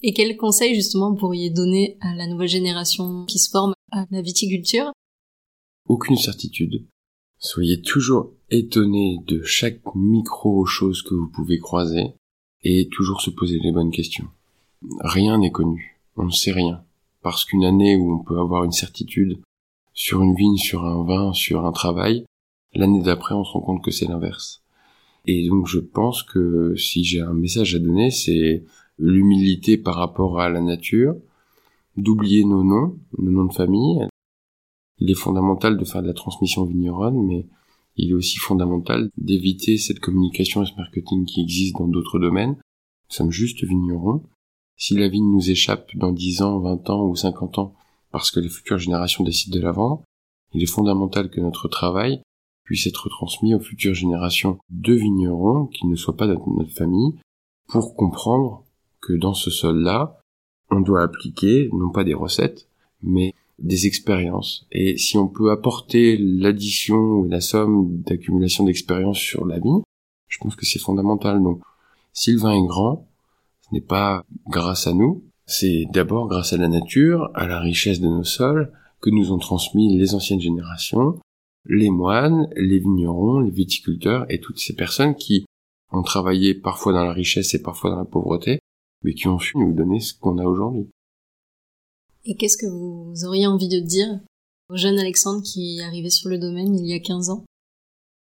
Et 0.03 0.13
quels 0.13 0.37
conseils 0.37 0.75
justement 0.75 1.15
pourriez 1.15 1.51
donner 1.51 1.99
à 2.01 2.15
la 2.15 2.27
nouvelle 2.27 2.49
génération 2.49 3.25
qui 3.27 3.39
se 3.39 3.51
forme 3.51 3.75
à 3.91 4.07
la 4.11 4.23
viticulture? 4.23 4.93
Aucune 5.89 6.17
certitude. 6.17 6.87
Soyez 7.39 7.81
toujours 7.81 8.33
étonné 8.51 9.19
de 9.27 9.43
chaque 9.43 9.81
micro-chose 9.95 11.03
que 11.03 11.15
vous 11.15 11.29
pouvez 11.29 11.59
croiser 11.59 12.15
et 12.63 12.89
toujours 12.91 13.21
se 13.21 13.31
poser 13.31 13.59
les 13.61 13.73
bonnes 13.73 13.91
questions. 13.91 14.27
Rien 15.01 15.39
n'est 15.39 15.53
connu, 15.53 16.01
on 16.17 16.25
ne 16.25 16.31
sait 16.31 16.53
rien. 16.53 16.85
Parce 17.29 17.45
qu'une 17.45 17.65
année 17.65 17.95
où 17.95 18.15
on 18.15 18.25
peut 18.25 18.39
avoir 18.39 18.65
une 18.65 18.73
certitude 18.73 19.39
sur 19.93 20.23
une 20.23 20.35
vigne, 20.35 20.57
sur 20.57 20.87
un 20.87 21.05
vin, 21.05 21.35
sur 21.35 21.67
un 21.67 21.73
travail, 21.73 22.25
l'année 22.73 23.03
d'après 23.03 23.35
on 23.35 23.45
se 23.45 23.53
rend 23.53 23.61
compte 23.61 23.85
que 23.85 23.91
c'est 23.91 24.07
l'inverse. 24.07 24.63
Et 25.27 25.47
donc 25.47 25.67
je 25.67 25.79
pense 25.79 26.23
que 26.23 26.75
si 26.77 27.05
j'ai 27.05 27.21
un 27.21 27.35
message 27.35 27.75
à 27.75 27.81
donner, 27.81 28.11
c'est 28.11 28.65
l'humilité 28.99 29.77
par 29.77 29.97
rapport 29.97 30.41
à 30.41 30.49
la 30.49 30.63
nature, 30.63 31.17
d'oublier 31.99 32.47
nos 32.47 32.65
noms, 32.65 32.99
nos 33.19 33.31
noms 33.31 33.45
de 33.45 33.53
famille, 33.53 34.09
il 34.97 35.11
est 35.11 35.15
fondamental 35.15 35.77
de 35.77 35.85
faire 35.85 36.01
de 36.01 36.07
la 36.07 36.15
transmission 36.15 36.65
vigneronne, 36.65 37.23
mais 37.27 37.47
il 37.97 38.13
est 38.13 38.15
aussi 38.15 38.39
fondamental 38.39 39.11
d'éviter 39.19 39.77
cette 39.77 40.01
communication 40.01 40.63
et 40.63 40.67
ce 40.67 40.75
marketing 40.79 41.27
qui 41.27 41.43
existe 41.43 41.77
dans 41.77 41.89
d'autres 41.89 42.19
domaines. 42.19 42.53
Nous 43.11 43.15
sommes 43.15 43.33
juste 43.33 43.63
vignerons. 43.65 44.23
Si 44.79 44.95
la 44.95 45.09
vigne 45.09 45.31
nous 45.31 45.51
échappe 45.51 45.91
dans 45.97 46.13
10 46.13 46.43
ans, 46.43 46.61
20 46.61 46.89
ans 46.91 47.05
ou 47.05 47.17
50 47.17 47.59
ans 47.59 47.75
parce 48.13 48.31
que 48.31 48.41
les 48.41 48.49
futures 48.49 48.79
générations 48.79 49.25
décident 49.25 49.59
de 49.59 49.63
la 49.63 49.73
vendre, 49.73 50.03
il 50.55 50.63
est 50.63 50.67
fondamental 50.67 51.31
que 51.31 51.41
notre 51.41 51.69
travail 51.69 52.23
puisse 52.65 52.87
être 52.87 53.09
transmis 53.09 53.55
aux 53.55 53.61
futures 53.61 53.95
générations 53.95 54.59
de 54.71 54.95
vignerons 54.95 55.67
qui 55.67 55.87
ne 55.87 55.97
soient 55.97 56.17
pas 56.17 56.29
de 56.29 56.35
notre 56.35 56.73
famille 56.73 57.15
pour 57.67 57.97
comprendre 57.97 58.65
que 59.01 59.13
dans 59.15 59.35
ce 59.35 59.51
sol-là, 59.51 60.21
on 60.71 60.81
doit 60.81 61.03
appliquer 61.03 61.69
non 61.73 61.91
pas 61.91 62.05
des 62.05 62.15
recettes, 62.15 62.69
mais 63.03 63.35
des 63.59 63.87
expériences. 63.87 64.67
Et 64.71 64.97
si 64.97 65.19
on 65.19 65.29
peut 65.29 65.51
apporter 65.51 66.17
l'addition 66.19 66.97
ou 66.99 67.25
la 67.25 67.41
somme 67.41 68.01
d'accumulation 68.03 68.65
d'expériences 68.65 69.19
sur 69.19 69.45
la 69.45 69.59
vie, 69.59 69.83
je 70.29 70.39
pense 70.39 70.55
que 70.55 70.67
c'est 70.67 70.79
fondamental. 70.79 71.43
Donc, 71.43 71.63
si 72.13 72.33
le 72.33 72.39
vin 72.39 72.53
est 72.53 72.67
grand, 72.67 73.09
ce 73.69 73.75
n'est 73.75 73.81
pas 73.81 74.25
grâce 74.49 74.87
à 74.87 74.93
nous, 74.93 75.25
c'est 75.47 75.87
d'abord 75.93 76.29
grâce 76.29 76.53
à 76.53 76.57
la 76.57 76.69
nature, 76.69 77.31
à 77.35 77.47
la 77.47 77.61
richesse 77.61 78.01
de 78.01 78.09
nos 78.09 78.25
sols, 78.25 78.73
que 79.01 79.11
nous 79.11 79.33
ont 79.33 79.39
transmis 79.39 79.97
les 79.97 80.15
anciennes 80.15 80.41
générations, 80.41 81.19
les 81.65 81.91
moines, 81.91 82.49
les 82.57 82.79
vignerons, 82.79 83.41
les 83.41 83.51
viticulteurs 83.51 84.27
et 84.31 84.41
toutes 84.41 84.59
ces 84.59 84.75
personnes 84.75 85.15
qui 85.15 85.45
ont 85.93 86.03
travaillé 86.03 86.55
parfois 86.55 86.93
dans 86.93 87.05
la 87.05 87.13
richesse 87.13 87.55
et 87.55 87.63
parfois 87.63 87.91
dans 87.91 87.99
la 87.99 88.05
pauvreté, 88.05 88.61
mais 89.03 89.15
qui 89.15 89.29
ont 89.29 89.39
su 89.39 89.59
nous 89.59 89.73
donner 89.73 90.01
ce 90.01 90.15
qu'on 90.15 90.39
a 90.39 90.45
aujourd'hui. 90.45 90.89
Et 92.25 92.37
qu'est-ce 92.37 92.59
que 92.59 92.67
vous 92.67 93.25
auriez 93.25 93.47
envie 93.47 93.69
de 93.69 93.81
dire 93.81 94.21
au 94.69 94.77
jeune 94.77 94.99
Alexandre 94.99 95.43
qui 95.43 95.79
est 95.79 95.83
arrivé 95.83 96.11
sur 96.11 96.29
le 96.29 96.39
domaine 96.39 96.75
il 96.75 96.87
y 96.87 96.93
a 96.93 97.01
15 97.01 97.31
ans? 97.31 97.45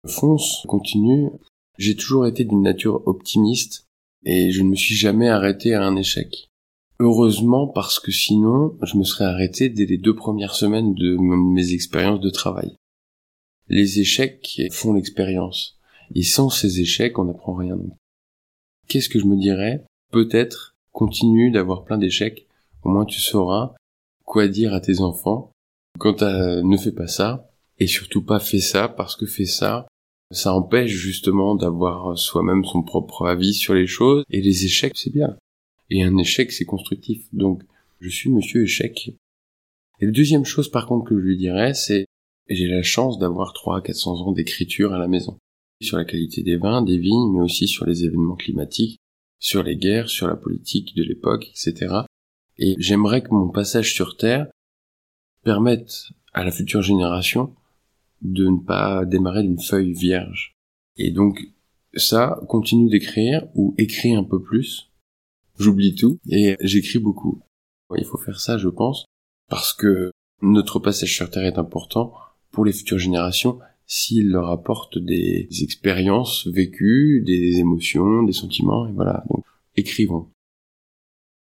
Fonce, 0.08 0.64
continue. 0.68 1.30
J'ai 1.78 1.96
toujours 1.96 2.26
été 2.26 2.46
d'une 2.46 2.62
nature 2.62 3.06
optimiste 3.06 3.87
et 4.26 4.52
je 4.52 4.62
ne 4.62 4.70
me 4.70 4.76
suis 4.76 4.96
jamais 4.96 5.30
arrêté 5.30 5.74
à 5.74 5.84
un 5.84 5.96
échec. 5.96 6.50
Heureusement 7.00 7.68
parce 7.68 8.00
que 8.00 8.12
sinon 8.12 8.76
je 8.82 8.98
me 8.98 9.04
serais 9.04 9.26
arrêté 9.26 9.70
dès 9.70 9.86
les 9.86 9.98
deux 9.98 10.16
premières 10.16 10.56
semaines 10.56 10.96
de 10.96 11.16
mes 11.18 11.74
expériences 11.74 12.22
de 12.22 12.30
travail. 12.30 12.76
les 13.70 14.00
échecs 14.00 14.62
font 14.72 14.94
l'expérience. 14.94 15.78
Et 16.16 16.24
sans 16.24 16.50
ces 16.50 16.80
échecs, 16.80 17.20
on 17.20 17.26
n'apprend 17.26 17.54
rien. 17.54 17.78
Qu'est-ce 18.88 19.10
que 19.10 19.20
je 19.20 19.26
me 19.26 19.36
dirais? 19.36 19.84
Peut-être 20.12 20.76
continue 20.92 21.52
d'avoir 21.52 21.84
plein 21.84 21.98
d'échecs. 21.98 22.48
Au 22.84 22.90
moins 22.90 23.06
tu 23.06 23.20
sauras 23.20 23.74
quoi 24.24 24.48
dire 24.48 24.74
à 24.74 24.80
tes 24.80 25.02
enfants 25.02 25.52
quand 26.00 26.22
ne 26.22 26.78
fais 26.78 26.92
pas 26.94 27.08
ça. 27.08 27.50
Et 27.80 27.88
surtout 27.88 28.24
pas 28.24 28.40
fais 28.40 28.60
ça 28.60 28.88
parce 28.88 29.16
que 29.16 29.28
fais 29.28 29.46
ça, 29.46 29.88
ça 30.32 30.54
empêche 30.54 30.92
justement 30.92 31.56
d'avoir 31.56 32.18
soi-même 32.18 32.66
son 32.66 32.84
propre 32.84 33.28
avis 33.28 33.54
sur 33.54 33.74
les 33.74 33.88
choses. 33.88 34.24
Et 34.30 34.42
les 34.42 34.66
échecs, 34.66 34.94
c'est 34.96 35.14
bien. 35.14 35.38
Et 35.90 36.04
un 36.04 36.18
échec, 36.18 36.52
c'est 36.52 36.66
constructif. 36.66 37.24
Donc, 37.34 37.64
je 38.00 38.10
suis 38.10 38.30
monsieur 38.30 38.64
échec. 38.64 39.14
Et 40.00 40.06
la 40.06 40.12
deuxième 40.12 40.46
chose, 40.46 40.70
par 40.70 40.86
contre, 40.86 41.10
que 41.10 41.18
je 41.18 41.24
lui 41.24 41.38
dirais, 41.38 41.74
c'est, 41.74 42.06
j'ai 42.50 42.68
la 42.68 42.84
chance 42.84 43.18
d'avoir 43.20 43.54
300 43.54 43.78
à 43.78 43.82
400 43.82 44.28
ans 44.28 44.32
d'écriture 44.32 44.94
à 44.94 45.00
la 45.00 45.08
maison. 45.08 45.38
Sur 45.82 45.98
la 45.98 46.06
qualité 46.06 46.44
des 46.44 46.58
vins, 46.58 46.82
des 46.82 46.98
vignes, 46.98 47.32
mais 47.34 47.42
aussi 47.42 47.68
sur 47.68 47.86
les 47.86 48.04
événements 48.04 48.36
climatiques, 48.36 48.98
sur 49.40 49.64
les 49.64 49.76
guerres, 49.76 50.10
sur 50.10 50.28
la 50.28 50.36
politique 50.36 50.96
de 50.96 51.04
l'époque, 51.04 51.48
etc. 51.50 52.02
Et 52.58 52.76
j'aimerais 52.80 53.22
que 53.22 53.32
mon 53.32 53.50
passage 53.50 53.94
sur 53.94 54.18
Terre 54.18 54.48
permette 55.44 56.10
à 56.34 56.44
la 56.44 56.52
future 56.52 56.82
génération 56.82 57.56
de 58.22 58.48
ne 58.48 58.60
pas 58.60 59.06
démarrer 59.06 59.44
d'une 59.44 59.62
feuille 59.62 59.94
vierge. 59.94 60.56
Et 60.98 61.12
donc, 61.12 61.40
ça, 61.94 62.40
continue 62.48 62.90
d'écrire 62.90 63.48
ou 63.56 63.74
écris 63.78 64.16
un 64.16 64.24
peu 64.24 64.42
plus. 64.42 64.92
J'oublie 65.58 65.96
tout 65.96 66.20
et 66.30 66.56
j'écris 66.62 67.00
beaucoup. 67.00 67.42
Il 67.98 68.06
faut 68.06 68.18
faire 68.18 68.40
ça, 68.40 68.58
je 68.58 68.68
pense, 68.68 69.06
parce 69.50 69.74
que 69.74 70.12
notre 70.42 70.80
passage 70.80 71.16
sur 71.16 71.30
Terre 71.30 71.46
est 71.46 71.58
important 71.58 72.14
pour 72.52 72.66
les 72.66 72.74
futures 72.74 73.00
générations 73.00 73.60
s'il 73.86 74.28
leur 74.28 74.50
apporte 74.50 74.98
des 74.98 75.48
expériences 75.62 76.48
vécues, 76.48 77.24
des 77.26 77.60
émotions, 77.60 78.24
des 78.24 78.34
sentiments, 78.34 78.88
et 78.88 78.92
voilà. 78.92 79.24
Donc, 79.30 79.46
écrivons. 79.76 80.30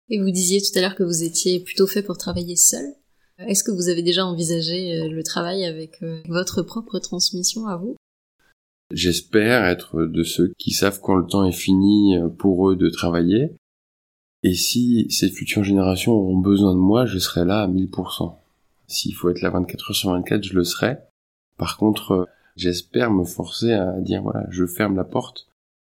Et 0.09 0.19
vous 0.19 0.31
disiez 0.31 0.59
tout 0.61 0.77
à 0.77 0.81
l'heure 0.81 0.95
que 0.95 1.03
vous 1.03 1.23
étiez 1.23 1.59
plutôt 1.59 1.87
fait 1.87 2.03
pour 2.03 2.17
travailler 2.17 2.55
seul. 2.55 2.85
Est-ce 3.39 3.63
que 3.63 3.71
vous 3.71 3.89
avez 3.89 4.03
déjà 4.03 4.25
envisagé 4.25 4.95
euh, 4.95 5.09
le 5.09 5.23
travail 5.23 5.65
avec 5.65 6.03
euh, 6.03 6.21
votre 6.27 6.61
propre 6.61 6.99
transmission 6.99 7.67
à 7.67 7.77
vous? 7.77 7.95
J'espère 8.91 9.65
être 9.65 10.03
de 10.03 10.23
ceux 10.23 10.53
qui 10.59 10.71
savent 10.71 11.01
quand 11.01 11.15
le 11.15 11.25
temps 11.25 11.43
est 11.43 11.51
fini 11.51 12.17
euh, 12.17 12.29
pour 12.29 12.69
eux 12.69 12.75
de 12.75 12.89
travailler. 12.89 13.55
Et 14.43 14.53
si 14.53 15.07
ces 15.09 15.29
futures 15.29 15.63
générations 15.63 16.11
auront 16.11 16.37
besoin 16.37 16.73
de 16.73 16.79
moi, 16.79 17.05
je 17.05 17.17
serai 17.17 17.43
là 17.43 17.63
à 17.63 17.67
1000%. 17.67 18.35
S'il 18.87 19.15
faut 19.15 19.29
être 19.29 19.41
là 19.41 19.49
24 19.49 19.89
heures 19.89 19.95
sur 19.95 20.11
24, 20.11 20.43
je 20.43 20.53
le 20.53 20.63
serai. 20.63 20.97
Par 21.57 21.77
contre, 21.77 22.27
j'espère 22.55 23.09
me 23.09 23.23
forcer 23.23 23.71
à 23.71 23.99
dire 24.01 24.21
voilà, 24.21 24.45
je 24.49 24.65
ferme 24.65 24.95
la 24.95 25.05
porte, 25.05 25.47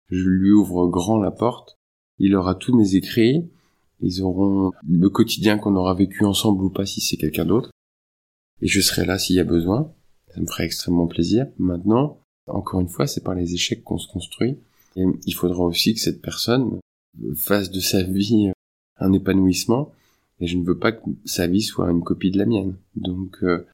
je 0.08 0.28
lui 0.28 0.52
ouvre 0.52 0.86
grand 0.86 1.18
la 1.18 1.30
porte, 1.30 1.76
il 2.18 2.36
aura 2.36 2.54
tous 2.54 2.74
mes 2.74 2.94
écrits, 2.94 3.50
ils 4.00 4.22
auront 4.22 4.72
le 4.88 5.08
quotidien 5.08 5.58
qu'on 5.58 5.76
aura 5.76 5.94
vécu 5.94 6.24
ensemble 6.24 6.64
ou 6.64 6.70
pas 6.70 6.86
si 6.86 7.00
c'est 7.00 7.16
quelqu'un 7.16 7.44
d'autre. 7.44 7.70
Et 8.60 8.66
je 8.66 8.80
serai 8.80 9.04
là 9.04 9.18
s'il 9.18 9.36
y 9.36 9.40
a 9.40 9.44
besoin. 9.44 9.92
Ça 10.34 10.40
me 10.40 10.46
ferait 10.46 10.64
extrêmement 10.64 11.06
plaisir. 11.06 11.46
Maintenant, 11.58 12.18
encore 12.46 12.80
une 12.80 12.88
fois, 12.88 13.06
c'est 13.06 13.22
par 13.22 13.34
les 13.34 13.54
échecs 13.54 13.84
qu'on 13.84 13.98
se 13.98 14.08
construit. 14.08 14.58
Et 14.96 15.04
il 15.26 15.34
faudra 15.34 15.62
aussi 15.64 15.94
que 15.94 16.00
cette 16.00 16.22
personne 16.22 16.78
fasse 17.36 17.70
de 17.70 17.80
sa 17.80 18.02
vie 18.02 18.52
un 18.98 19.12
épanouissement. 19.12 19.92
Et 20.40 20.46
je 20.46 20.56
ne 20.56 20.64
veux 20.64 20.78
pas 20.78 20.92
que 20.92 21.02
sa 21.24 21.46
vie 21.46 21.62
soit 21.62 21.90
une 21.90 22.02
copie 22.02 22.30
de 22.30 22.38
la 22.38 22.46
mienne. 22.46 22.76
Donc, 22.96 23.38
euh, 23.42 23.66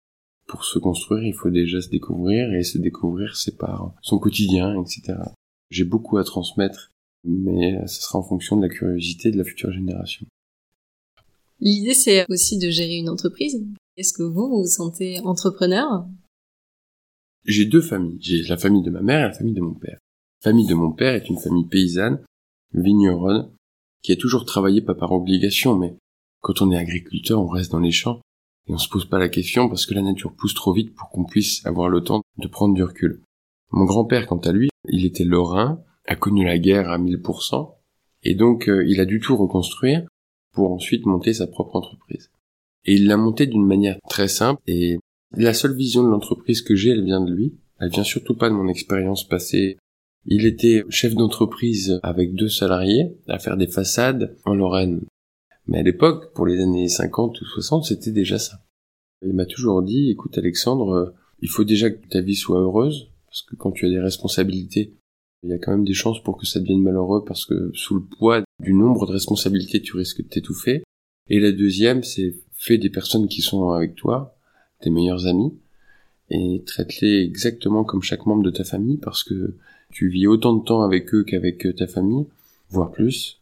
pour 0.46 0.64
se 0.64 0.78
construire, 0.78 1.24
il 1.24 1.34
faut 1.34 1.50
déjà 1.50 1.80
se 1.80 1.88
découvrir. 1.88 2.52
Et 2.52 2.62
se 2.62 2.78
découvrir, 2.78 3.36
c'est 3.36 3.56
par 3.56 3.94
son 4.02 4.18
quotidien, 4.18 4.80
etc. 4.80 5.18
J'ai 5.70 5.84
beaucoup 5.84 6.18
à 6.18 6.24
transmettre 6.24 6.90
mais 7.24 7.86
ce 7.86 8.02
sera 8.02 8.18
en 8.18 8.22
fonction 8.22 8.56
de 8.56 8.62
la 8.62 8.68
curiosité 8.68 9.30
de 9.30 9.38
la 9.38 9.44
future 9.44 9.72
génération. 9.72 10.26
L'idée, 11.60 11.94
c'est 11.94 12.24
aussi 12.30 12.58
de 12.58 12.70
gérer 12.70 12.96
une 12.96 13.10
entreprise. 13.10 13.62
Est-ce 13.96 14.14
que 14.14 14.22
vous, 14.22 14.48
vous 14.48 14.62
vous 14.62 14.66
sentez 14.66 15.20
entrepreneur? 15.20 16.06
J'ai 17.44 17.66
deux 17.66 17.82
familles. 17.82 18.18
J'ai 18.20 18.42
la 18.42 18.56
famille 18.56 18.82
de 18.82 18.90
ma 18.90 19.02
mère 19.02 19.20
et 19.20 19.28
la 19.28 19.32
famille 19.32 19.54
de 19.54 19.60
mon 19.60 19.74
père. 19.74 19.98
La 20.42 20.50
famille 20.50 20.66
de 20.66 20.74
mon 20.74 20.92
père 20.92 21.14
est 21.14 21.28
une 21.28 21.38
famille 21.38 21.66
paysanne, 21.66 22.24
vigneronne, 22.72 23.50
qui 24.02 24.12
a 24.12 24.16
toujours 24.16 24.46
travaillé 24.46 24.80
pas 24.80 24.94
par 24.94 25.12
obligation, 25.12 25.76
mais 25.76 25.96
quand 26.40 26.62
on 26.62 26.70
est 26.70 26.78
agriculteur, 26.78 27.40
on 27.40 27.48
reste 27.48 27.72
dans 27.72 27.80
les 27.80 27.90
champs 27.90 28.20
et 28.66 28.72
on 28.72 28.78
se 28.78 28.88
pose 28.88 29.04
pas 29.04 29.18
la 29.18 29.28
question 29.28 29.68
parce 29.68 29.84
que 29.84 29.94
la 29.94 30.02
nature 30.02 30.32
pousse 30.34 30.54
trop 30.54 30.72
vite 30.72 30.94
pour 30.94 31.10
qu'on 31.10 31.24
puisse 31.24 31.64
avoir 31.66 31.90
le 31.90 32.02
temps 32.02 32.22
de 32.38 32.48
prendre 32.48 32.74
du 32.74 32.82
recul. 32.82 33.20
Mon 33.70 33.84
grand-père, 33.84 34.26
quant 34.26 34.38
à 34.38 34.52
lui, 34.52 34.70
il 34.88 35.04
était 35.04 35.24
lorrain, 35.24 35.82
a 36.10 36.16
connu 36.16 36.44
la 36.44 36.58
guerre 36.58 36.90
à 36.90 36.98
1000%, 36.98 37.72
et 38.24 38.34
donc 38.34 38.68
euh, 38.68 38.84
il 38.84 39.00
a 39.00 39.04
dû 39.04 39.20
tout 39.20 39.36
reconstruire 39.36 40.04
pour 40.52 40.72
ensuite 40.72 41.06
monter 41.06 41.32
sa 41.32 41.46
propre 41.46 41.76
entreprise. 41.76 42.32
Et 42.84 42.94
il 42.94 43.06
l'a 43.06 43.16
montée 43.16 43.46
d'une 43.46 43.64
manière 43.64 43.96
très 44.08 44.26
simple, 44.26 44.60
et 44.66 44.98
la 45.36 45.54
seule 45.54 45.76
vision 45.76 46.02
de 46.02 46.08
l'entreprise 46.08 46.62
que 46.62 46.74
j'ai, 46.74 46.90
elle 46.90 47.04
vient 47.04 47.20
de 47.20 47.32
lui, 47.32 47.54
elle 47.78 47.90
vient 47.90 48.02
surtout 48.02 48.34
pas 48.34 48.50
de 48.50 48.54
mon 48.54 48.66
expérience 48.66 49.26
passée. 49.26 49.78
Il 50.26 50.46
était 50.46 50.82
chef 50.88 51.14
d'entreprise 51.14 52.00
avec 52.02 52.34
deux 52.34 52.48
salariés 52.48 53.16
à 53.28 53.38
faire 53.38 53.56
des 53.56 53.68
façades 53.68 54.36
en 54.44 54.54
Lorraine. 54.54 55.02
Mais 55.68 55.78
à 55.78 55.82
l'époque, 55.82 56.34
pour 56.34 56.44
les 56.44 56.60
années 56.60 56.88
50 56.88 57.40
ou 57.40 57.44
60, 57.44 57.84
c'était 57.84 58.10
déjà 58.10 58.40
ça. 58.40 58.64
Il 59.22 59.34
m'a 59.34 59.46
toujours 59.46 59.82
dit, 59.82 60.10
écoute 60.10 60.36
Alexandre, 60.36 60.90
euh, 60.90 61.14
il 61.40 61.48
faut 61.48 61.64
déjà 61.64 61.88
que 61.88 62.04
ta 62.08 62.20
vie 62.20 62.34
soit 62.34 62.58
heureuse, 62.58 63.12
parce 63.26 63.42
que 63.42 63.54
quand 63.54 63.70
tu 63.70 63.86
as 63.86 63.90
des 63.90 64.00
responsabilités, 64.00 64.96
il 65.42 65.50
y 65.50 65.52
a 65.52 65.58
quand 65.58 65.72
même 65.72 65.84
des 65.84 65.94
chances 65.94 66.22
pour 66.22 66.36
que 66.36 66.46
ça 66.46 66.60
devienne 66.60 66.82
malheureux 66.82 67.24
parce 67.24 67.46
que 67.46 67.70
sous 67.74 67.94
le 67.94 68.02
poids 68.02 68.42
du 68.60 68.72
nombre 68.72 69.06
de 69.06 69.12
responsabilités, 69.12 69.80
tu 69.80 69.96
risques 69.96 70.22
de 70.22 70.28
t'étouffer. 70.28 70.82
Et 71.28 71.40
la 71.40 71.52
deuxième, 71.52 72.02
c'est 72.02 72.34
fais 72.52 72.76
des 72.76 72.90
personnes 72.90 73.28
qui 73.28 73.40
sont 73.40 73.70
avec 73.70 73.94
toi, 73.94 74.36
tes 74.80 74.90
meilleurs 74.90 75.26
amis, 75.26 75.58
et 76.28 76.62
traite-les 76.66 77.22
exactement 77.22 77.84
comme 77.84 78.02
chaque 78.02 78.26
membre 78.26 78.42
de 78.42 78.50
ta 78.50 78.64
famille 78.64 78.98
parce 78.98 79.24
que 79.24 79.56
tu 79.90 80.08
vis 80.08 80.26
autant 80.26 80.54
de 80.54 80.62
temps 80.62 80.82
avec 80.82 81.14
eux 81.14 81.24
qu'avec 81.24 81.66
ta 81.74 81.86
famille, 81.86 82.26
voire 82.68 82.90
plus, 82.90 83.40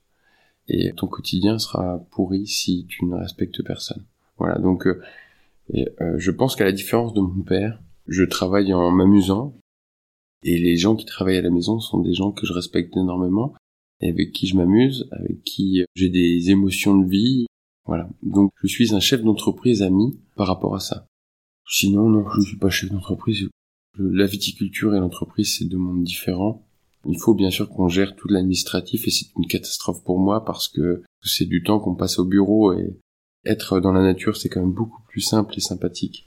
et 0.68 0.92
ton 0.92 1.08
quotidien 1.08 1.58
sera 1.58 2.04
pourri 2.11 2.46
si 2.46 2.87
tu 2.88 3.04
ne 3.06 3.16
respectes 3.16 3.62
personne. 3.64 4.04
Voilà, 4.38 4.58
donc 4.58 4.87
euh, 4.87 5.02
euh, 5.74 6.14
je 6.16 6.30
pense 6.30 6.56
qu'à 6.56 6.64
la 6.64 6.72
différence 6.72 7.12
de 7.12 7.20
mon 7.20 7.42
père, 7.42 7.82
je 8.06 8.22
travaille 8.22 8.72
en 8.72 8.90
m'amusant, 8.90 9.54
et 10.42 10.59
les 10.59 10.77
gens 10.77 10.96
qui 10.96 11.05
travaillent 11.05 11.38
à 11.38 11.42
la 11.42 11.51
maison 11.51 11.81
sont 11.81 12.01
des 12.01 12.14
gens 12.14 12.33
que 12.33 12.46
je 12.46 12.53
respecte 12.53 12.96
énormément, 12.96 13.55
et 14.01 14.09
avec 14.09 14.33
qui 14.33 14.46
je 14.46 14.57
m'amuse, 14.57 15.09
avec 15.11 15.42
qui 15.42 15.85
j'ai 15.94 16.09
des 16.09 16.51
émotions 16.51 16.96
de 16.96 17.09
vie. 17.09 17.46
Voilà. 17.87 18.09
Donc 18.22 18.53
je 18.62 18.68
suis 18.68 18.94
un 18.94 19.01
chef 19.01 19.22
d'entreprise 19.22 19.83
ami 19.83 20.18
par 20.37 20.46
rapport 20.46 20.74
à 20.74 20.81
ça. 20.81 21.07
Sinon, 21.68 22.09
non, 22.09 22.29
je 22.31 22.40
ne 22.40 22.44
suis 22.44 22.57
pas 22.57 22.70
chef 22.70 22.90
d'entreprise. 22.90 23.48
La 23.98 24.27
viticulture 24.27 24.94
et 24.94 25.01
l'entreprise, 25.01 25.57
c'est 25.57 25.64
deux 25.64 25.79
mondes 25.79 26.05
différents. 26.05 26.64
Il 27.07 27.18
faut 27.18 27.35
bien 27.35 27.51
sûr 27.51 27.68
qu'on 27.68 27.88
gère 27.88 28.14
tout 28.16 28.29
l'administratif 28.29 29.07
et 29.07 29.11
c'est 29.11 29.27
une 29.37 29.46
catastrophe 29.46 30.05
pour 30.05 30.18
moi 30.18 30.44
parce 30.44 30.68
que 30.68 31.03
c'est 31.22 31.46
du 31.46 31.62
temps 31.62 31.81
qu'on 31.81 31.94
passe 31.94 32.18
au 32.18 32.24
bureau 32.24 32.72
et 32.72 32.98
être 33.44 33.81
dans 33.81 33.92
la 33.92 34.03
nature, 34.03 34.37
c'est 34.37 34.48
quand 34.48 34.61
même 34.61 34.72
beaucoup 34.72 35.03
plus 35.09 35.20
simple 35.20 35.55
et 35.57 35.61
sympathique. 35.61 36.27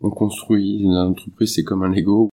On 0.00 0.10
construit, 0.10 0.82
l'entreprise 0.82 1.54
c'est 1.54 1.64
comme 1.64 1.82
un 1.82 1.88
Lego 1.88 2.30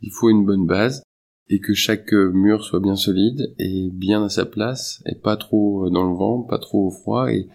il 0.00 0.10
faut 0.12 0.30
une 0.30 0.44
bonne 0.44 0.66
base 0.66 1.02
et 1.50 1.60
que 1.60 1.74
chaque 1.74 2.12
mur 2.12 2.64
soit 2.64 2.80
bien 2.80 2.96
solide 2.96 3.54
et 3.58 3.88
bien 3.90 4.24
à 4.24 4.28
sa 4.28 4.44
place 4.44 5.02
et 5.06 5.14
pas 5.14 5.36
trop 5.36 5.88
dans 5.90 6.08
le 6.08 6.14
vent, 6.16 6.42
pas 6.42 6.58
trop 6.58 6.86
au 6.86 6.90
froid 6.90 7.32
et, 7.32 7.48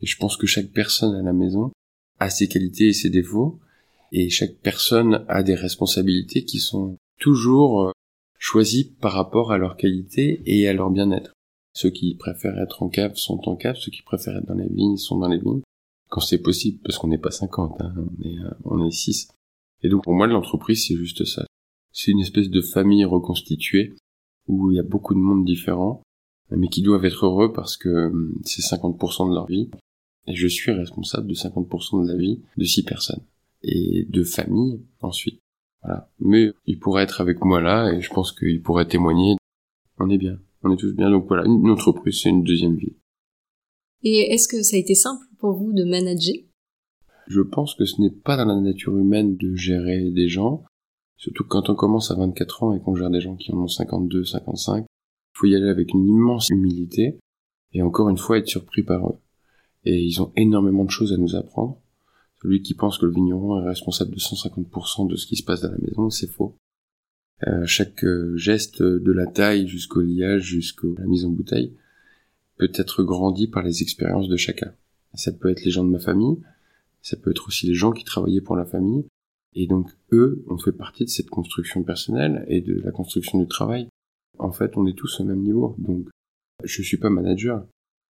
je 0.00 0.16
pense 0.16 0.36
que 0.36 0.46
chaque 0.46 0.70
personne 0.70 1.16
à 1.16 1.22
la 1.22 1.32
maison 1.32 1.72
a 2.20 2.30
ses 2.30 2.46
qualités 2.46 2.88
et 2.88 2.92
ses 2.92 3.10
défauts 3.10 3.58
et 4.12 4.30
chaque 4.30 4.56
personne 4.62 5.24
a 5.28 5.42
des 5.42 5.56
responsabilités 5.56 6.44
qui 6.44 6.60
sont 6.60 6.96
toujours 7.18 7.88
euh, 7.88 7.92
choisies 8.38 8.94
par 9.00 9.12
rapport 9.12 9.50
à 9.50 9.58
leurs 9.58 9.76
qualités 9.76 10.42
et 10.46 10.68
à 10.68 10.72
leur 10.72 10.90
bien-être. 10.90 11.32
Ceux 11.74 11.90
qui 11.90 12.14
préfèrent 12.14 12.58
être 12.58 12.82
en 12.82 12.88
cave 12.88 13.16
sont 13.16 13.48
en 13.48 13.56
cave, 13.56 13.76
ceux 13.76 13.90
qui 13.90 14.02
préfèrent 14.02 14.36
être 14.36 14.46
dans 14.46 14.54
les 14.54 14.68
vignes 14.68 14.96
sont 14.96 15.18
dans 15.18 15.28
les 15.28 15.38
vignes. 15.38 15.62
Quand 16.08 16.20
c'est 16.20 16.38
possible, 16.38 16.78
parce 16.84 16.96
qu'on 16.96 17.08
n'est 17.08 17.18
pas 17.18 17.30
50, 17.30 17.80
hein, 17.80 17.94
on 17.96 18.24
est, 18.24 18.38
euh, 18.38 18.50
on 18.64 18.86
est 18.86 18.90
6. 18.90 19.28
Et 19.82 19.88
donc 19.88 20.04
pour 20.04 20.14
moi 20.14 20.26
l'entreprise 20.26 20.86
c'est 20.86 20.96
juste 20.96 21.24
ça, 21.24 21.44
c'est 21.98 22.12
une 22.12 22.20
espèce 22.20 22.48
de 22.48 22.60
famille 22.60 23.04
reconstituée 23.04 23.92
où 24.46 24.70
il 24.70 24.76
y 24.76 24.78
a 24.78 24.84
beaucoup 24.84 25.14
de 25.14 25.18
monde 25.18 25.44
différent, 25.44 26.00
mais 26.50 26.68
qui 26.68 26.80
doivent 26.80 27.04
être 27.04 27.26
heureux 27.26 27.52
parce 27.52 27.76
que 27.76 28.06
hum, 28.06 28.40
c'est 28.44 28.62
50% 28.62 29.28
de 29.28 29.34
leur 29.34 29.46
vie. 29.46 29.68
Et 30.28 30.36
je 30.36 30.46
suis 30.46 30.70
responsable 30.70 31.26
de 31.26 31.34
50% 31.34 32.04
de 32.04 32.12
la 32.12 32.16
vie 32.16 32.40
de 32.56 32.64
six 32.64 32.84
personnes. 32.84 33.22
Et 33.62 34.06
de 34.08 34.22
famille 34.22 34.80
ensuite. 35.00 35.40
Voilà. 35.82 36.08
Mais 36.20 36.52
il 36.66 36.78
pourrait 36.78 37.02
être 37.02 37.20
avec 37.20 37.44
moi 37.44 37.60
là 37.60 37.92
et 37.92 38.00
je 38.00 38.10
pense 38.10 38.30
qu'il 38.30 38.62
pourrait 38.62 38.86
témoigner. 38.86 39.34
On 39.98 40.08
est 40.08 40.18
bien. 40.18 40.38
On 40.62 40.72
est 40.72 40.76
tous 40.76 40.94
bien. 40.94 41.10
Donc 41.10 41.26
voilà, 41.26 41.46
une 41.46 41.68
entreprise, 41.68 42.20
c'est 42.22 42.28
une 42.28 42.44
deuxième 42.44 42.76
vie. 42.76 42.94
Et 44.04 44.32
est-ce 44.32 44.46
que 44.46 44.62
ça 44.62 44.76
a 44.76 44.78
été 44.78 44.94
simple 44.94 45.24
pour 45.38 45.54
vous 45.54 45.72
de 45.72 45.82
manager? 45.82 46.36
Je 47.26 47.40
pense 47.40 47.74
que 47.74 47.84
ce 47.84 48.00
n'est 48.00 48.12
pas 48.12 48.36
dans 48.36 48.44
la 48.44 48.60
nature 48.60 48.96
humaine 48.96 49.36
de 49.36 49.56
gérer 49.56 50.12
des 50.12 50.28
gens 50.28 50.62
Surtout 51.18 51.44
quand 51.44 51.68
on 51.68 51.74
commence 51.74 52.12
à 52.12 52.14
24 52.14 52.62
ans 52.62 52.72
et 52.72 52.80
qu'on 52.80 52.94
gère 52.94 53.10
des 53.10 53.20
gens 53.20 53.36
qui 53.36 53.52
en 53.52 53.58
ont 53.58 53.68
52, 53.68 54.24
55, 54.24 54.86
il 54.86 55.38
faut 55.38 55.46
y 55.46 55.54
aller 55.56 55.68
avec 55.68 55.92
une 55.92 56.06
immense 56.06 56.48
humilité 56.48 57.18
et 57.72 57.82
encore 57.82 58.08
une 58.08 58.16
fois 58.16 58.38
être 58.38 58.46
surpris 58.46 58.84
par 58.84 59.06
eux. 59.08 59.18
Et 59.84 60.00
ils 60.00 60.22
ont 60.22 60.32
énormément 60.36 60.84
de 60.84 60.90
choses 60.90 61.12
à 61.12 61.16
nous 61.16 61.34
apprendre. 61.34 61.80
Celui 62.40 62.62
qui 62.62 62.74
pense 62.74 62.98
que 62.98 63.06
le 63.06 63.12
vigneron 63.12 63.60
est 63.60 63.68
responsable 63.68 64.12
de 64.12 64.20
150% 64.20 65.08
de 65.08 65.16
ce 65.16 65.26
qui 65.26 65.34
se 65.34 65.42
passe 65.42 65.60
dans 65.60 65.72
la 65.72 65.78
maison, 65.78 66.08
c'est 66.08 66.30
faux. 66.30 66.56
Euh, 67.46 67.66
chaque 67.66 68.04
euh, 68.04 68.36
geste 68.36 68.80
de 68.82 69.12
la 69.12 69.26
taille 69.26 69.66
jusqu'au 69.66 70.00
liage, 70.00 70.42
jusqu'à 70.42 70.86
la 70.98 71.06
mise 71.06 71.24
en 71.24 71.30
bouteille, 71.30 71.76
peut 72.58 72.70
être 72.74 73.02
grandi 73.02 73.48
par 73.48 73.64
les 73.64 73.82
expériences 73.82 74.28
de 74.28 74.36
chacun. 74.36 74.72
Ça 75.14 75.32
peut 75.32 75.50
être 75.50 75.64
les 75.64 75.70
gens 75.72 75.84
de 75.84 75.90
ma 75.90 75.98
famille, 75.98 76.38
ça 77.02 77.16
peut 77.16 77.30
être 77.30 77.48
aussi 77.48 77.66
les 77.66 77.74
gens 77.74 77.92
qui 77.92 78.04
travaillaient 78.04 78.40
pour 78.40 78.56
la 78.56 78.66
famille, 78.66 79.04
et 79.58 79.66
donc 79.66 79.90
eux 80.12 80.44
ont 80.46 80.56
fait 80.56 80.72
partie 80.72 81.04
de 81.04 81.10
cette 81.10 81.30
construction 81.30 81.82
personnelle 81.82 82.44
et 82.46 82.60
de 82.60 82.80
la 82.80 82.92
construction 82.92 83.40
du 83.40 83.48
travail. 83.48 83.88
En 84.38 84.52
fait, 84.52 84.76
on 84.76 84.86
est 84.86 84.96
tous 84.96 85.18
au 85.18 85.24
même 85.24 85.42
niveau, 85.42 85.74
donc 85.78 86.06
je 86.62 86.80
suis 86.80 86.96
pas 86.96 87.10
manager. 87.10 87.66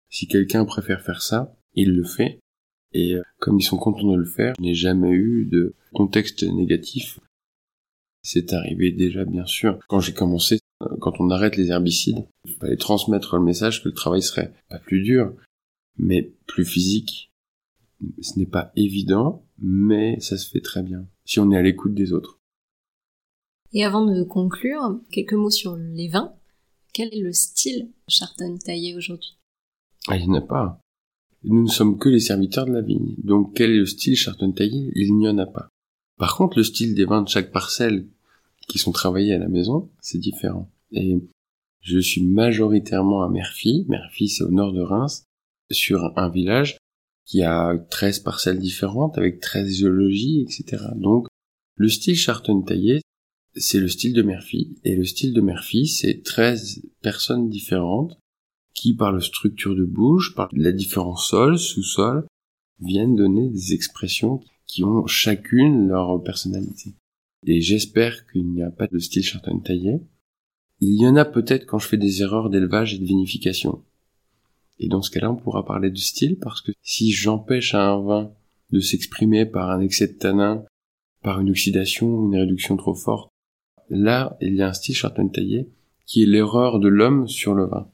Si 0.09 0.27
quelqu'un 0.27 0.65
préfère 0.65 1.01
faire 1.01 1.21
ça, 1.21 1.55
il 1.75 1.91
le 1.91 2.03
fait, 2.03 2.39
et 2.93 3.13
euh, 3.13 3.21
comme 3.37 3.59
ils 3.59 3.63
sont 3.63 3.77
contents 3.77 4.11
de 4.11 4.17
le 4.17 4.25
faire, 4.25 4.55
je 4.57 4.63
n'ai 4.63 4.73
jamais 4.73 5.11
eu 5.11 5.45
de 5.45 5.75
contexte 5.93 6.41
négatif. 6.41 7.19
C'est 8.23 8.53
arrivé 8.53 8.91
déjà, 8.91 9.23
bien 9.23 9.45
sûr, 9.45 9.77
quand 9.87 9.99
j'ai 9.99 10.13
commencé, 10.13 10.59
euh, 10.81 10.97
quand 10.99 11.19
on 11.19 11.29
arrête 11.29 11.57
les 11.57 11.69
herbicides, 11.69 12.25
il 12.45 12.53
fallait 12.53 12.75
transmettre 12.75 13.35
le 13.35 13.43
message 13.43 13.83
que 13.83 13.89
le 13.89 13.93
travail 13.93 14.23
serait 14.23 14.51
pas 14.67 14.79
plus 14.79 15.03
dur, 15.03 15.31
mais 15.97 16.33
plus 16.47 16.65
physique. 16.65 17.31
Ce 18.19 18.39
n'est 18.39 18.47
pas 18.47 18.71
évident, 18.75 19.45
mais 19.59 20.19
ça 20.19 20.37
se 20.37 20.49
fait 20.49 20.61
très 20.61 20.81
bien, 20.81 21.07
si 21.25 21.39
on 21.39 21.51
est 21.51 21.57
à 21.57 21.61
l'écoute 21.61 21.93
des 21.93 22.13
autres. 22.13 22.39
Et 23.73 23.83
avant 23.83 24.05
de 24.05 24.23
conclure, 24.23 24.99
quelques 25.11 25.33
mots 25.33 25.49
sur 25.49 25.75
les 25.75 26.07
vins. 26.07 26.33
Quel 26.93 27.13
est 27.13 27.21
le 27.21 27.33
style 27.33 27.89
Charton 28.07 28.57
taillé 28.57 28.95
aujourd'hui? 28.95 29.37
Ah, 30.07 30.15
il 30.15 30.29
n'y 30.29 30.37
en 30.37 30.39
a 30.39 30.41
pas. 30.41 30.79
Nous 31.43 31.63
ne 31.63 31.67
sommes 31.67 31.97
que 31.97 32.07
les 32.07 32.21
serviteurs 32.21 32.65
de 32.65 32.71
la 32.71 32.81
vigne. 32.81 33.15
Donc 33.17 33.53
quel 33.55 33.71
est 33.71 33.79
le 33.79 33.85
style 33.85 34.15
Charton 34.15 34.51
taillé? 34.51 34.91
Il 34.95 35.15
n'y 35.17 35.27
en 35.27 35.37
a 35.37 35.45
pas. 35.45 35.67
Par 36.17 36.37
contre, 36.37 36.57
le 36.57 36.63
style 36.63 36.95
des 36.95 37.05
vins 37.05 37.21
de 37.21 37.27
chaque 37.27 37.51
parcelle 37.51 38.07
qui 38.67 38.77
sont 38.77 38.93
travaillés 38.93 39.33
à 39.33 39.39
la 39.39 39.49
maison, 39.49 39.89
c'est 39.99 40.17
différent. 40.17 40.71
Et 40.91 41.17
je 41.81 41.99
suis 41.99 42.23
majoritairement 42.23 43.23
à 43.23 43.29
Merphy. 43.29 43.85
Merphy, 43.89 44.29
c'est 44.29 44.43
au 44.43 44.51
nord 44.51 44.71
de 44.71 44.81
Reims, 44.81 45.25
sur 45.71 46.17
un 46.17 46.29
village 46.29 46.77
qui 47.25 47.41
a 47.41 47.77
13 47.89 48.19
parcelles 48.19 48.59
différentes 48.59 49.17
avec 49.17 49.39
13 49.39 49.79
géologies, 49.79 50.41
etc. 50.41 50.83
Donc, 50.95 51.27
le 51.75 51.89
style 51.89 52.15
Charton 52.15 52.61
taillé, 52.61 53.01
c'est 53.55 53.79
le 53.79 53.87
style 53.87 54.13
de 54.13 54.21
Murphy. 54.21 54.77
Et 54.83 54.95
le 54.95 55.05
style 55.05 55.33
de 55.33 55.41
Murphy, 55.41 55.87
c'est 55.87 56.23
13 56.23 56.81
personnes 57.01 57.49
différentes 57.49 58.17
qui, 58.73 58.93
par 58.93 59.11
la 59.11 59.21
structure 59.21 59.75
de 59.75 59.85
bouche, 59.85 60.35
par 60.35 60.49
la 60.53 60.71
différence 60.71 61.29
sol, 61.29 61.57
sous-sol, 61.57 62.25
viennent 62.79 63.15
donner 63.15 63.49
des 63.49 63.73
expressions 63.73 64.41
qui 64.67 64.83
ont 64.83 65.07
chacune 65.07 65.87
leur 65.87 66.21
personnalité. 66.21 66.93
Et 67.47 67.61
j'espère 67.61 68.25
qu'il 68.27 68.51
n'y 68.51 68.63
a 68.63 68.71
pas 68.71 68.87
de 68.87 68.99
style 68.99 69.23
Charton 69.23 69.59
taillé. 69.59 69.99
Il 70.81 70.99
y 70.99 71.07
en 71.07 71.15
a 71.15 71.25
peut-être 71.25 71.65
quand 71.65 71.79
je 71.79 71.87
fais 71.87 71.97
des 71.97 72.21
erreurs 72.21 72.49
d'élevage 72.49 72.93
et 72.93 72.99
de 72.99 73.05
vinification. 73.05 73.83
Et 74.79 74.87
dans 74.87 75.01
ce 75.01 75.09
cas-là, 75.11 75.31
on 75.31 75.35
pourra 75.35 75.65
parler 75.65 75.89
de 75.89 75.97
style 75.97 76.37
parce 76.39 76.61
que 76.61 76.71
si 76.81 77.11
j'empêche 77.11 77.73
à 77.73 77.91
un 77.91 78.01
vin 78.01 78.31
de 78.71 78.79
s'exprimer 78.79 79.45
par 79.45 79.69
un 79.69 79.81
excès 79.81 80.07
de 80.07 80.13
tanin, 80.13 80.65
par 81.21 81.39
une 81.39 81.49
oxydation 81.49 82.07
ou 82.07 82.27
une 82.27 82.39
réduction 82.39 82.75
trop 82.77 82.95
forte, 82.95 83.29
là, 83.89 84.37
il 84.41 84.55
y 84.55 84.61
a 84.61 84.69
un 84.69 84.73
style 84.73 84.95
Charton 84.95 85.29
taillé 85.29 85.69
qui 86.05 86.23
est 86.23 86.27
l'erreur 86.27 86.79
de 86.79 86.87
l'homme 86.87 87.27
sur 87.27 87.53
le 87.53 87.65
vin. 87.65 87.89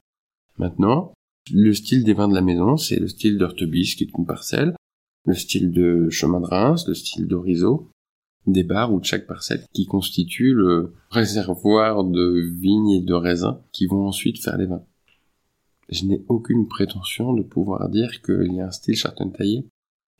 Maintenant, 0.58 1.12
le 1.50 1.72
style 1.72 2.04
des 2.04 2.14
vins 2.14 2.28
de 2.28 2.34
la 2.34 2.42
maison, 2.42 2.76
c'est 2.76 2.98
le 2.98 3.08
style 3.08 3.38
d'Ortebis, 3.38 3.96
qui 3.96 4.04
est 4.04 4.18
une 4.18 4.26
parcelle, 4.26 4.74
le 5.24 5.34
style 5.34 5.72
de 5.72 6.08
chemin 6.10 6.40
de 6.40 6.46
Reims, 6.46 6.86
le 6.88 6.94
style 6.94 7.26
d'Orizo, 7.26 7.90
des 8.46 8.64
bars 8.64 8.92
ou 8.92 9.00
de 9.00 9.04
chaque 9.04 9.26
parcelle 9.26 9.64
qui 9.72 9.86
constitue 9.86 10.52
le 10.52 10.94
réservoir 11.10 12.04
de 12.04 12.40
vignes 12.60 12.90
et 12.90 13.00
de 13.00 13.14
raisins 13.14 13.58
qui 13.72 13.86
vont 13.86 14.06
ensuite 14.06 14.42
faire 14.42 14.58
les 14.58 14.66
vins. 14.66 14.84
Je 15.88 16.04
n'ai 16.04 16.22
aucune 16.28 16.68
prétention 16.68 17.32
de 17.32 17.42
pouvoir 17.42 17.88
dire 17.88 18.22
qu'il 18.22 18.54
y 18.54 18.60
a 18.60 18.66
un 18.66 18.70
style 18.70 18.96
Charton 18.96 19.30
taillé. 19.30 19.66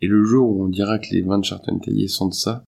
Et 0.00 0.06
le 0.06 0.24
jour 0.24 0.48
où 0.48 0.64
on 0.64 0.68
dira 0.68 0.98
que 0.98 1.10
les 1.12 1.22
vins 1.22 1.38
de 1.38 1.44
Charton 1.44 1.78
taillé 1.78 2.08
sont 2.08 2.28
de 2.28 2.34
ça, 2.34 2.64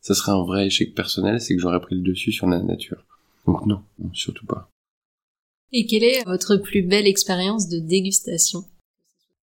ça 0.00 0.14
sera 0.14 0.32
un 0.32 0.44
vrai 0.44 0.66
échec 0.66 0.94
personnel, 0.94 1.40
c'est 1.40 1.54
que 1.54 1.60
j'aurais 1.60 1.80
pris 1.80 1.96
le 1.96 2.02
dessus 2.02 2.32
sur 2.32 2.46
la 2.46 2.60
nature. 2.60 3.04
Donc 3.46 3.66
non, 3.66 3.82
surtout 4.12 4.46
pas. 4.46 4.70
Et 5.72 5.86
quelle 5.86 6.04
est 6.04 6.24
votre 6.24 6.56
plus 6.56 6.82
belle 6.82 7.06
expérience 7.06 7.68
de 7.68 7.78
dégustation? 7.78 8.64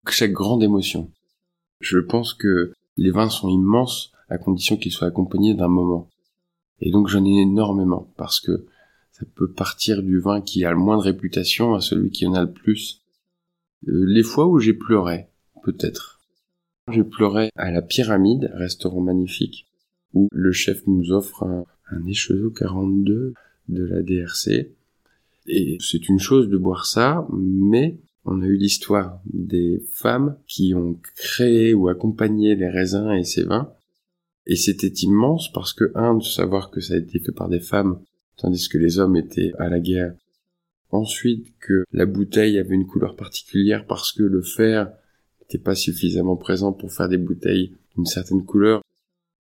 Chaque 0.09 0.31
grande 0.31 0.63
émotion. 0.63 1.11
Je 1.81 1.99
pense 1.99 2.33
que 2.33 2.73
les 2.97 3.11
vins 3.11 3.29
sont 3.29 3.49
immenses 3.49 4.11
à 4.29 4.37
condition 4.37 4.77
qu'ils 4.77 4.91
soient 4.91 5.07
accompagnés 5.07 5.53
d'un 5.53 5.67
moment. 5.67 6.09
Et 6.81 6.91
donc 6.91 7.07
j'en 7.07 7.23
ai 7.25 7.41
énormément 7.41 8.07
parce 8.17 8.39
que 8.39 8.65
ça 9.17 9.25
peut 9.33 9.49
partir 9.49 10.03
du 10.03 10.19
vin 10.19 10.41
qui 10.41 10.65
a 10.65 10.71
le 10.71 10.77
moins 10.77 10.97
de 10.97 11.03
réputation 11.03 11.73
à 11.73 11.79
celui 11.79 12.09
qui 12.09 12.27
en 12.27 12.33
a 12.33 12.41
le 12.41 12.51
plus. 12.51 13.01
Euh, 13.87 14.03
les 14.05 14.23
fois 14.23 14.45
où 14.45 14.59
j'ai 14.59 14.73
pleuré, 14.73 15.27
peut-être. 15.63 16.19
J'ai 16.91 17.05
pleuré 17.05 17.49
à 17.55 17.71
la 17.71 17.81
Pyramide, 17.81 18.51
restaurant 18.55 18.99
magnifique, 18.99 19.67
où 20.13 20.27
le 20.33 20.51
chef 20.51 20.85
nous 20.85 21.13
offre 21.13 21.43
un, 21.43 21.65
un 21.91 22.01
42 22.59 23.33
de 23.69 23.83
la 23.83 24.03
DRC. 24.03 24.71
Et 25.47 25.77
c'est 25.79 26.09
une 26.09 26.19
chose 26.19 26.49
de 26.49 26.57
boire 26.57 26.85
ça, 26.85 27.25
mais 27.31 27.97
on 28.25 28.41
a 28.41 28.45
eu 28.45 28.57
l'histoire 28.57 29.21
des 29.25 29.81
femmes 29.93 30.35
qui 30.45 30.73
ont 30.75 30.99
créé 31.15 31.73
ou 31.73 31.87
accompagné 31.87 32.55
les 32.55 32.69
raisins 32.69 33.11
et 33.11 33.23
ces 33.23 33.45
vins. 33.45 33.71
Et 34.45 34.57
c'était 34.57 34.87
immense 34.87 35.53
parce 35.53 35.71
que, 35.71 35.91
un, 35.95 36.15
de 36.15 36.23
savoir 36.23 36.69
que 36.69 36.81
ça 36.81 36.95
a 36.95 36.97
été 36.97 37.19
fait 37.19 37.31
par 37.31 37.47
des 37.47 37.61
femmes, 37.61 37.99
tandis 38.37 38.69
que 38.69 38.77
les 38.77 38.99
hommes 38.99 39.15
étaient 39.15 39.53
à 39.59 39.69
la 39.69 39.79
guerre. 39.79 40.13
Ensuite, 40.91 41.47
que 41.59 41.83
la 41.91 42.05
bouteille 42.05 42.57
avait 42.57 42.75
une 42.75 42.87
couleur 42.87 43.15
particulière 43.15 43.85
parce 43.85 44.11
que 44.11 44.23
le 44.23 44.41
fer 44.41 44.91
n'était 45.41 45.63
pas 45.63 45.75
suffisamment 45.75 46.35
présent 46.35 46.73
pour 46.73 46.93
faire 46.93 47.09
des 47.09 47.17
bouteilles 47.17 47.75
d'une 47.95 48.05
certaine 48.05 48.45
couleur 48.45 48.81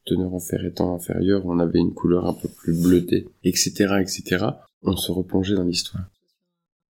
teneur 0.08 0.34
en 0.34 0.40
fer 0.40 0.66
étant 0.66 0.96
inférieure, 0.96 1.46
on 1.46 1.60
avait 1.60 1.80
une 1.80 1.94
couleur 1.94 2.26
un 2.26 2.34
peu 2.34 2.48
plus 2.48 2.82
bleutée, 2.82 3.28
etc., 3.44 3.98
etc. 4.02 4.46
On 4.82 4.96
se 4.96 5.12
replongeait 5.12 5.56
dans 5.56 5.64
l'histoire. 5.64 6.06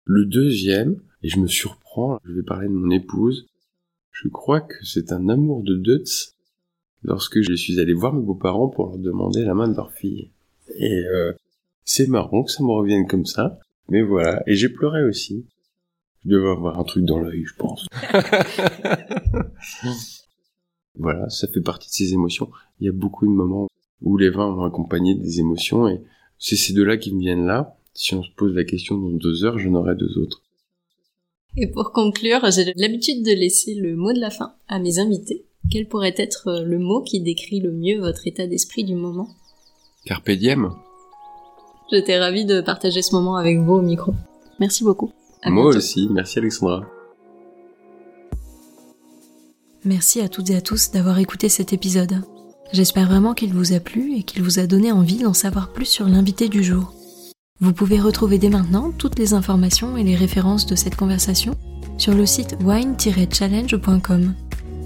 Le 0.06 0.26
deuxième, 0.26 1.02
et 1.24 1.30
je 1.30 1.40
me 1.40 1.48
surprends, 1.48 2.20
je 2.24 2.34
vais 2.34 2.44
parler 2.44 2.68
de 2.68 2.74
mon 2.74 2.92
épouse, 2.92 3.48
je 4.12 4.30
crois 4.30 4.62
que 4.62 4.76
c'est 4.84 5.12
un 5.12 5.28
amour 5.30 5.64
de 5.64 5.76
Deutz 5.76 6.36
lorsque 7.04 7.42
je 7.42 7.54
suis 7.54 7.80
allé 7.80 7.94
voir 7.94 8.14
mes 8.14 8.22
beaux-parents 8.22 8.70
pour 8.70 8.88
leur 8.88 8.98
demander 8.98 9.44
la 9.44 9.54
main 9.54 9.68
de 9.68 9.76
leur 9.76 9.92
fille. 9.92 10.30
Et 10.76 11.06
euh, 11.06 11.34
c'est 11.88 12.08
marrant 12.08 12.44
que 12.44 12.52
ça 12.52 12.64
me 12.64 12.70
revienne 12.70 13.08
comme 13.08 13.26
ça, 13.26 13.60
mais 13.88 14.02
voilà, 14.02 14.44
et 14.46 14.56
j'ai 14.56 14.68
pleuré 14.68 15.06
aussi. 15.06 15.46
Je 16.26 16.30
devais 16.30 16.50
avoir 16.50 16.78
un 16.78 16.84
truc 16.84 17.06
dans 17.06 17.18
l'œil, 17.18 17.46
je 17.46 17.56
pense. 17.56 17.88
Voilà, 21.00 21.30
ça 21.30 21.48
fait 21.48 21.62
partie 21.62 21.90
de 21.90 21.94
ces 21.94 22.14
émotions. 22.14 22.50
Il 22.80 22.88
y 22.88 22.90
a 22.90 22.92
beaucoup 22.92 23.28
de 23.28 23.32
moments 23.32 23.68
où 24.02 24.18
les 24.18 24.32
vins 24.32 24.48
ont 24.48 24.64
accompagné 24.64 25.14
des 25.14 25.40
émotions 25.40 25.88
et 25.88 26.02
c'est 26.40 26.56
ces 26.56 26.74
deux-là 26.74 26.98
qui 26.98 27.14
me 27.14 27.20
viennent 27.20 27.46
là. 27.46 27.78
Si 27.94 28.16
on 28.16 28.24
se 28.24 28.32
pose 28.36 28.56
la 28.56 28.64
question 28.64 28.98
dans 28.98 29.12
deux 29.12 29.46
heures, 29.46 29.60
j'en 29.60 29.76
aurai 29.76 29.94
deux 29.94 30.18
autres. 30.18 30.42
Et 31.56 31.68
pour 31.68 31.92
conclure, 31.92 32.50
j'ai 32.50 32.74
l'habitude 32.76 33.24
de 33.24 33.32
laisser 33.32 33.76
le 33.76 33.96
mot 33.96 34.12
de 34.12 34.20
la 34.20 34.32
fin 34.32 34.56
à 34.68 34.80
mes 34.80 34.98
invités. 34.98 35.46
Quel 35.70 35.88
pourrait 35.88 36.16
être 36.18 36.64
le 36.66 36.80
mot 36.80 37.04
qui 37.04 37.22
décrit 37.22 37.60
le 37.60 37.72
mieux 37.72 38.00
votre 38.00 38.26
état 38.26 38.48
d'esprit 38.48 38.84
du 38.84 38.96
moment? 38.96 39.30
Carpe 40.06 40.32
diem. 40.32 40.74
J'étais 41.92 42.20
ravie 42.20 42.46
de 42.46 42.62
partager 42.62 43.02
ce 43.02 43.16
moment 43.16 43.38
avec 43.38 43.60
vous 43.60 43.74
au 43.74 43.82
micro. 43.82 44.14
Merci 44.60 44.84
beaucoup. 44.84 45.12
Moi 45.46 45.68
aussi, 45.68 46.10
merci 46.12 46.40
Alexandra. 46.40 46.84
Merci 49.86 50.20
à 50.20 50.28
toutes 50.28 50.50
et 50.50 50.56
à 50.56 50.62
tous 50.62 50.92
d'avoir 50.92 51.18
écouté 51.20 51.48
cet 51.48 51.72
épisode. 51.72 52.22
J'espère 52.74 53.08
vraiment 53.08 53.34
qu'il 53.34 53.54
vous 53.54 53.74
a 53.74 53.80
plu 53.80 54.18
et 54.18 54.24
qu'il 54.24 54.44
vous 54.44 54.60
a 54.60 54.68
donné 54.68 54.92
envie 54.92 55.20
d'en 55.20 55.34
savoir 55.34 55.72
plus 55.72 55.86
sur 55.86 56.08
l'invité 56.08 56.50
du 56.50 56.64
jour. 56.64 56.94
Vous 57.62 57.72
pouvez 57.74 58.00
retrouver 58.00 58.38
dès 58.38 58.50
maintenant 58.50 58.92
toutes 58.92 59.18
les 59.18 59.34
informations 59.34 59.96
et 59.96 60.04
les 60.04 60.16
références 60.16 60.66
de 60.66 60.76
cette 60.76 60.96
conversation 60.96 61.56
sur 61.98 62.14
le 62.14 62.26
site 62.26 62.58
wine-challenge.com, 62.64 64.34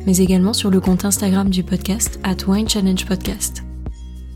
mais 0.05 0.17
également 0.17 0.53
sur 0.53 0.69
le 0.69 0.79
compte 0.79 1.03
Instagram 1.03 1.49
du 1.49 1.63
podcast 1.63 2.19
at 2.23 2.47
Wine 2.47 2.69
Challenge 2.69 3.05
Podcast. 3.05 3.63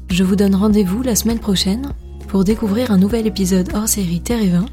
Je 0.10 0.24
vous 0.24 0.36
donne 0.36 0.56
rendez-vous 0.56 1.04
la 1.04 1.16
semaine 1.16 1.40
prochaine 1.40 1.94
pour 2.28 2.44
découvrir 2.44 2.92
un 2.92 2.98
nouvel 2.98 3.28
épisode 3.28 3.70
hors 3.74 3.88
série 3.88 4.22
Terre 4.22 4.42
et 4.42 4.50
Vin, 4.50 4.66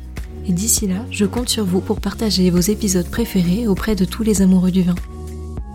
et 0.47 0.53
d'ici 0.53 0.87
là, 0.87 1.05
je 1.11 1.25
compte 1.25 1.49
sur 1.49 1.65
vous 1.65 1.81
pour 1.81 2.01
partager 2.01 2.51
vos 2.51 2.61
épisodes 2.61 3.09
préférés 3.09 3.67
auprès 3.67 3.95
de 3.95 4.05
tous 4.05 4.23
les 4.23 4.43
amoureux 4.43 4.71
du 4.71 4.83
vin. 4.83 4.97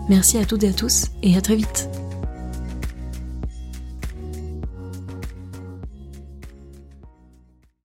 Merci 0.08 0.38
à 0.38 0.44
toutes 0.44 0.64
et 0.64 0.68
à 0.68 0.72
tous 0.72 1.06
et 1.22 1.36
à 1.36 1.40
très 1.40 1.56
vite. 1.56 1.88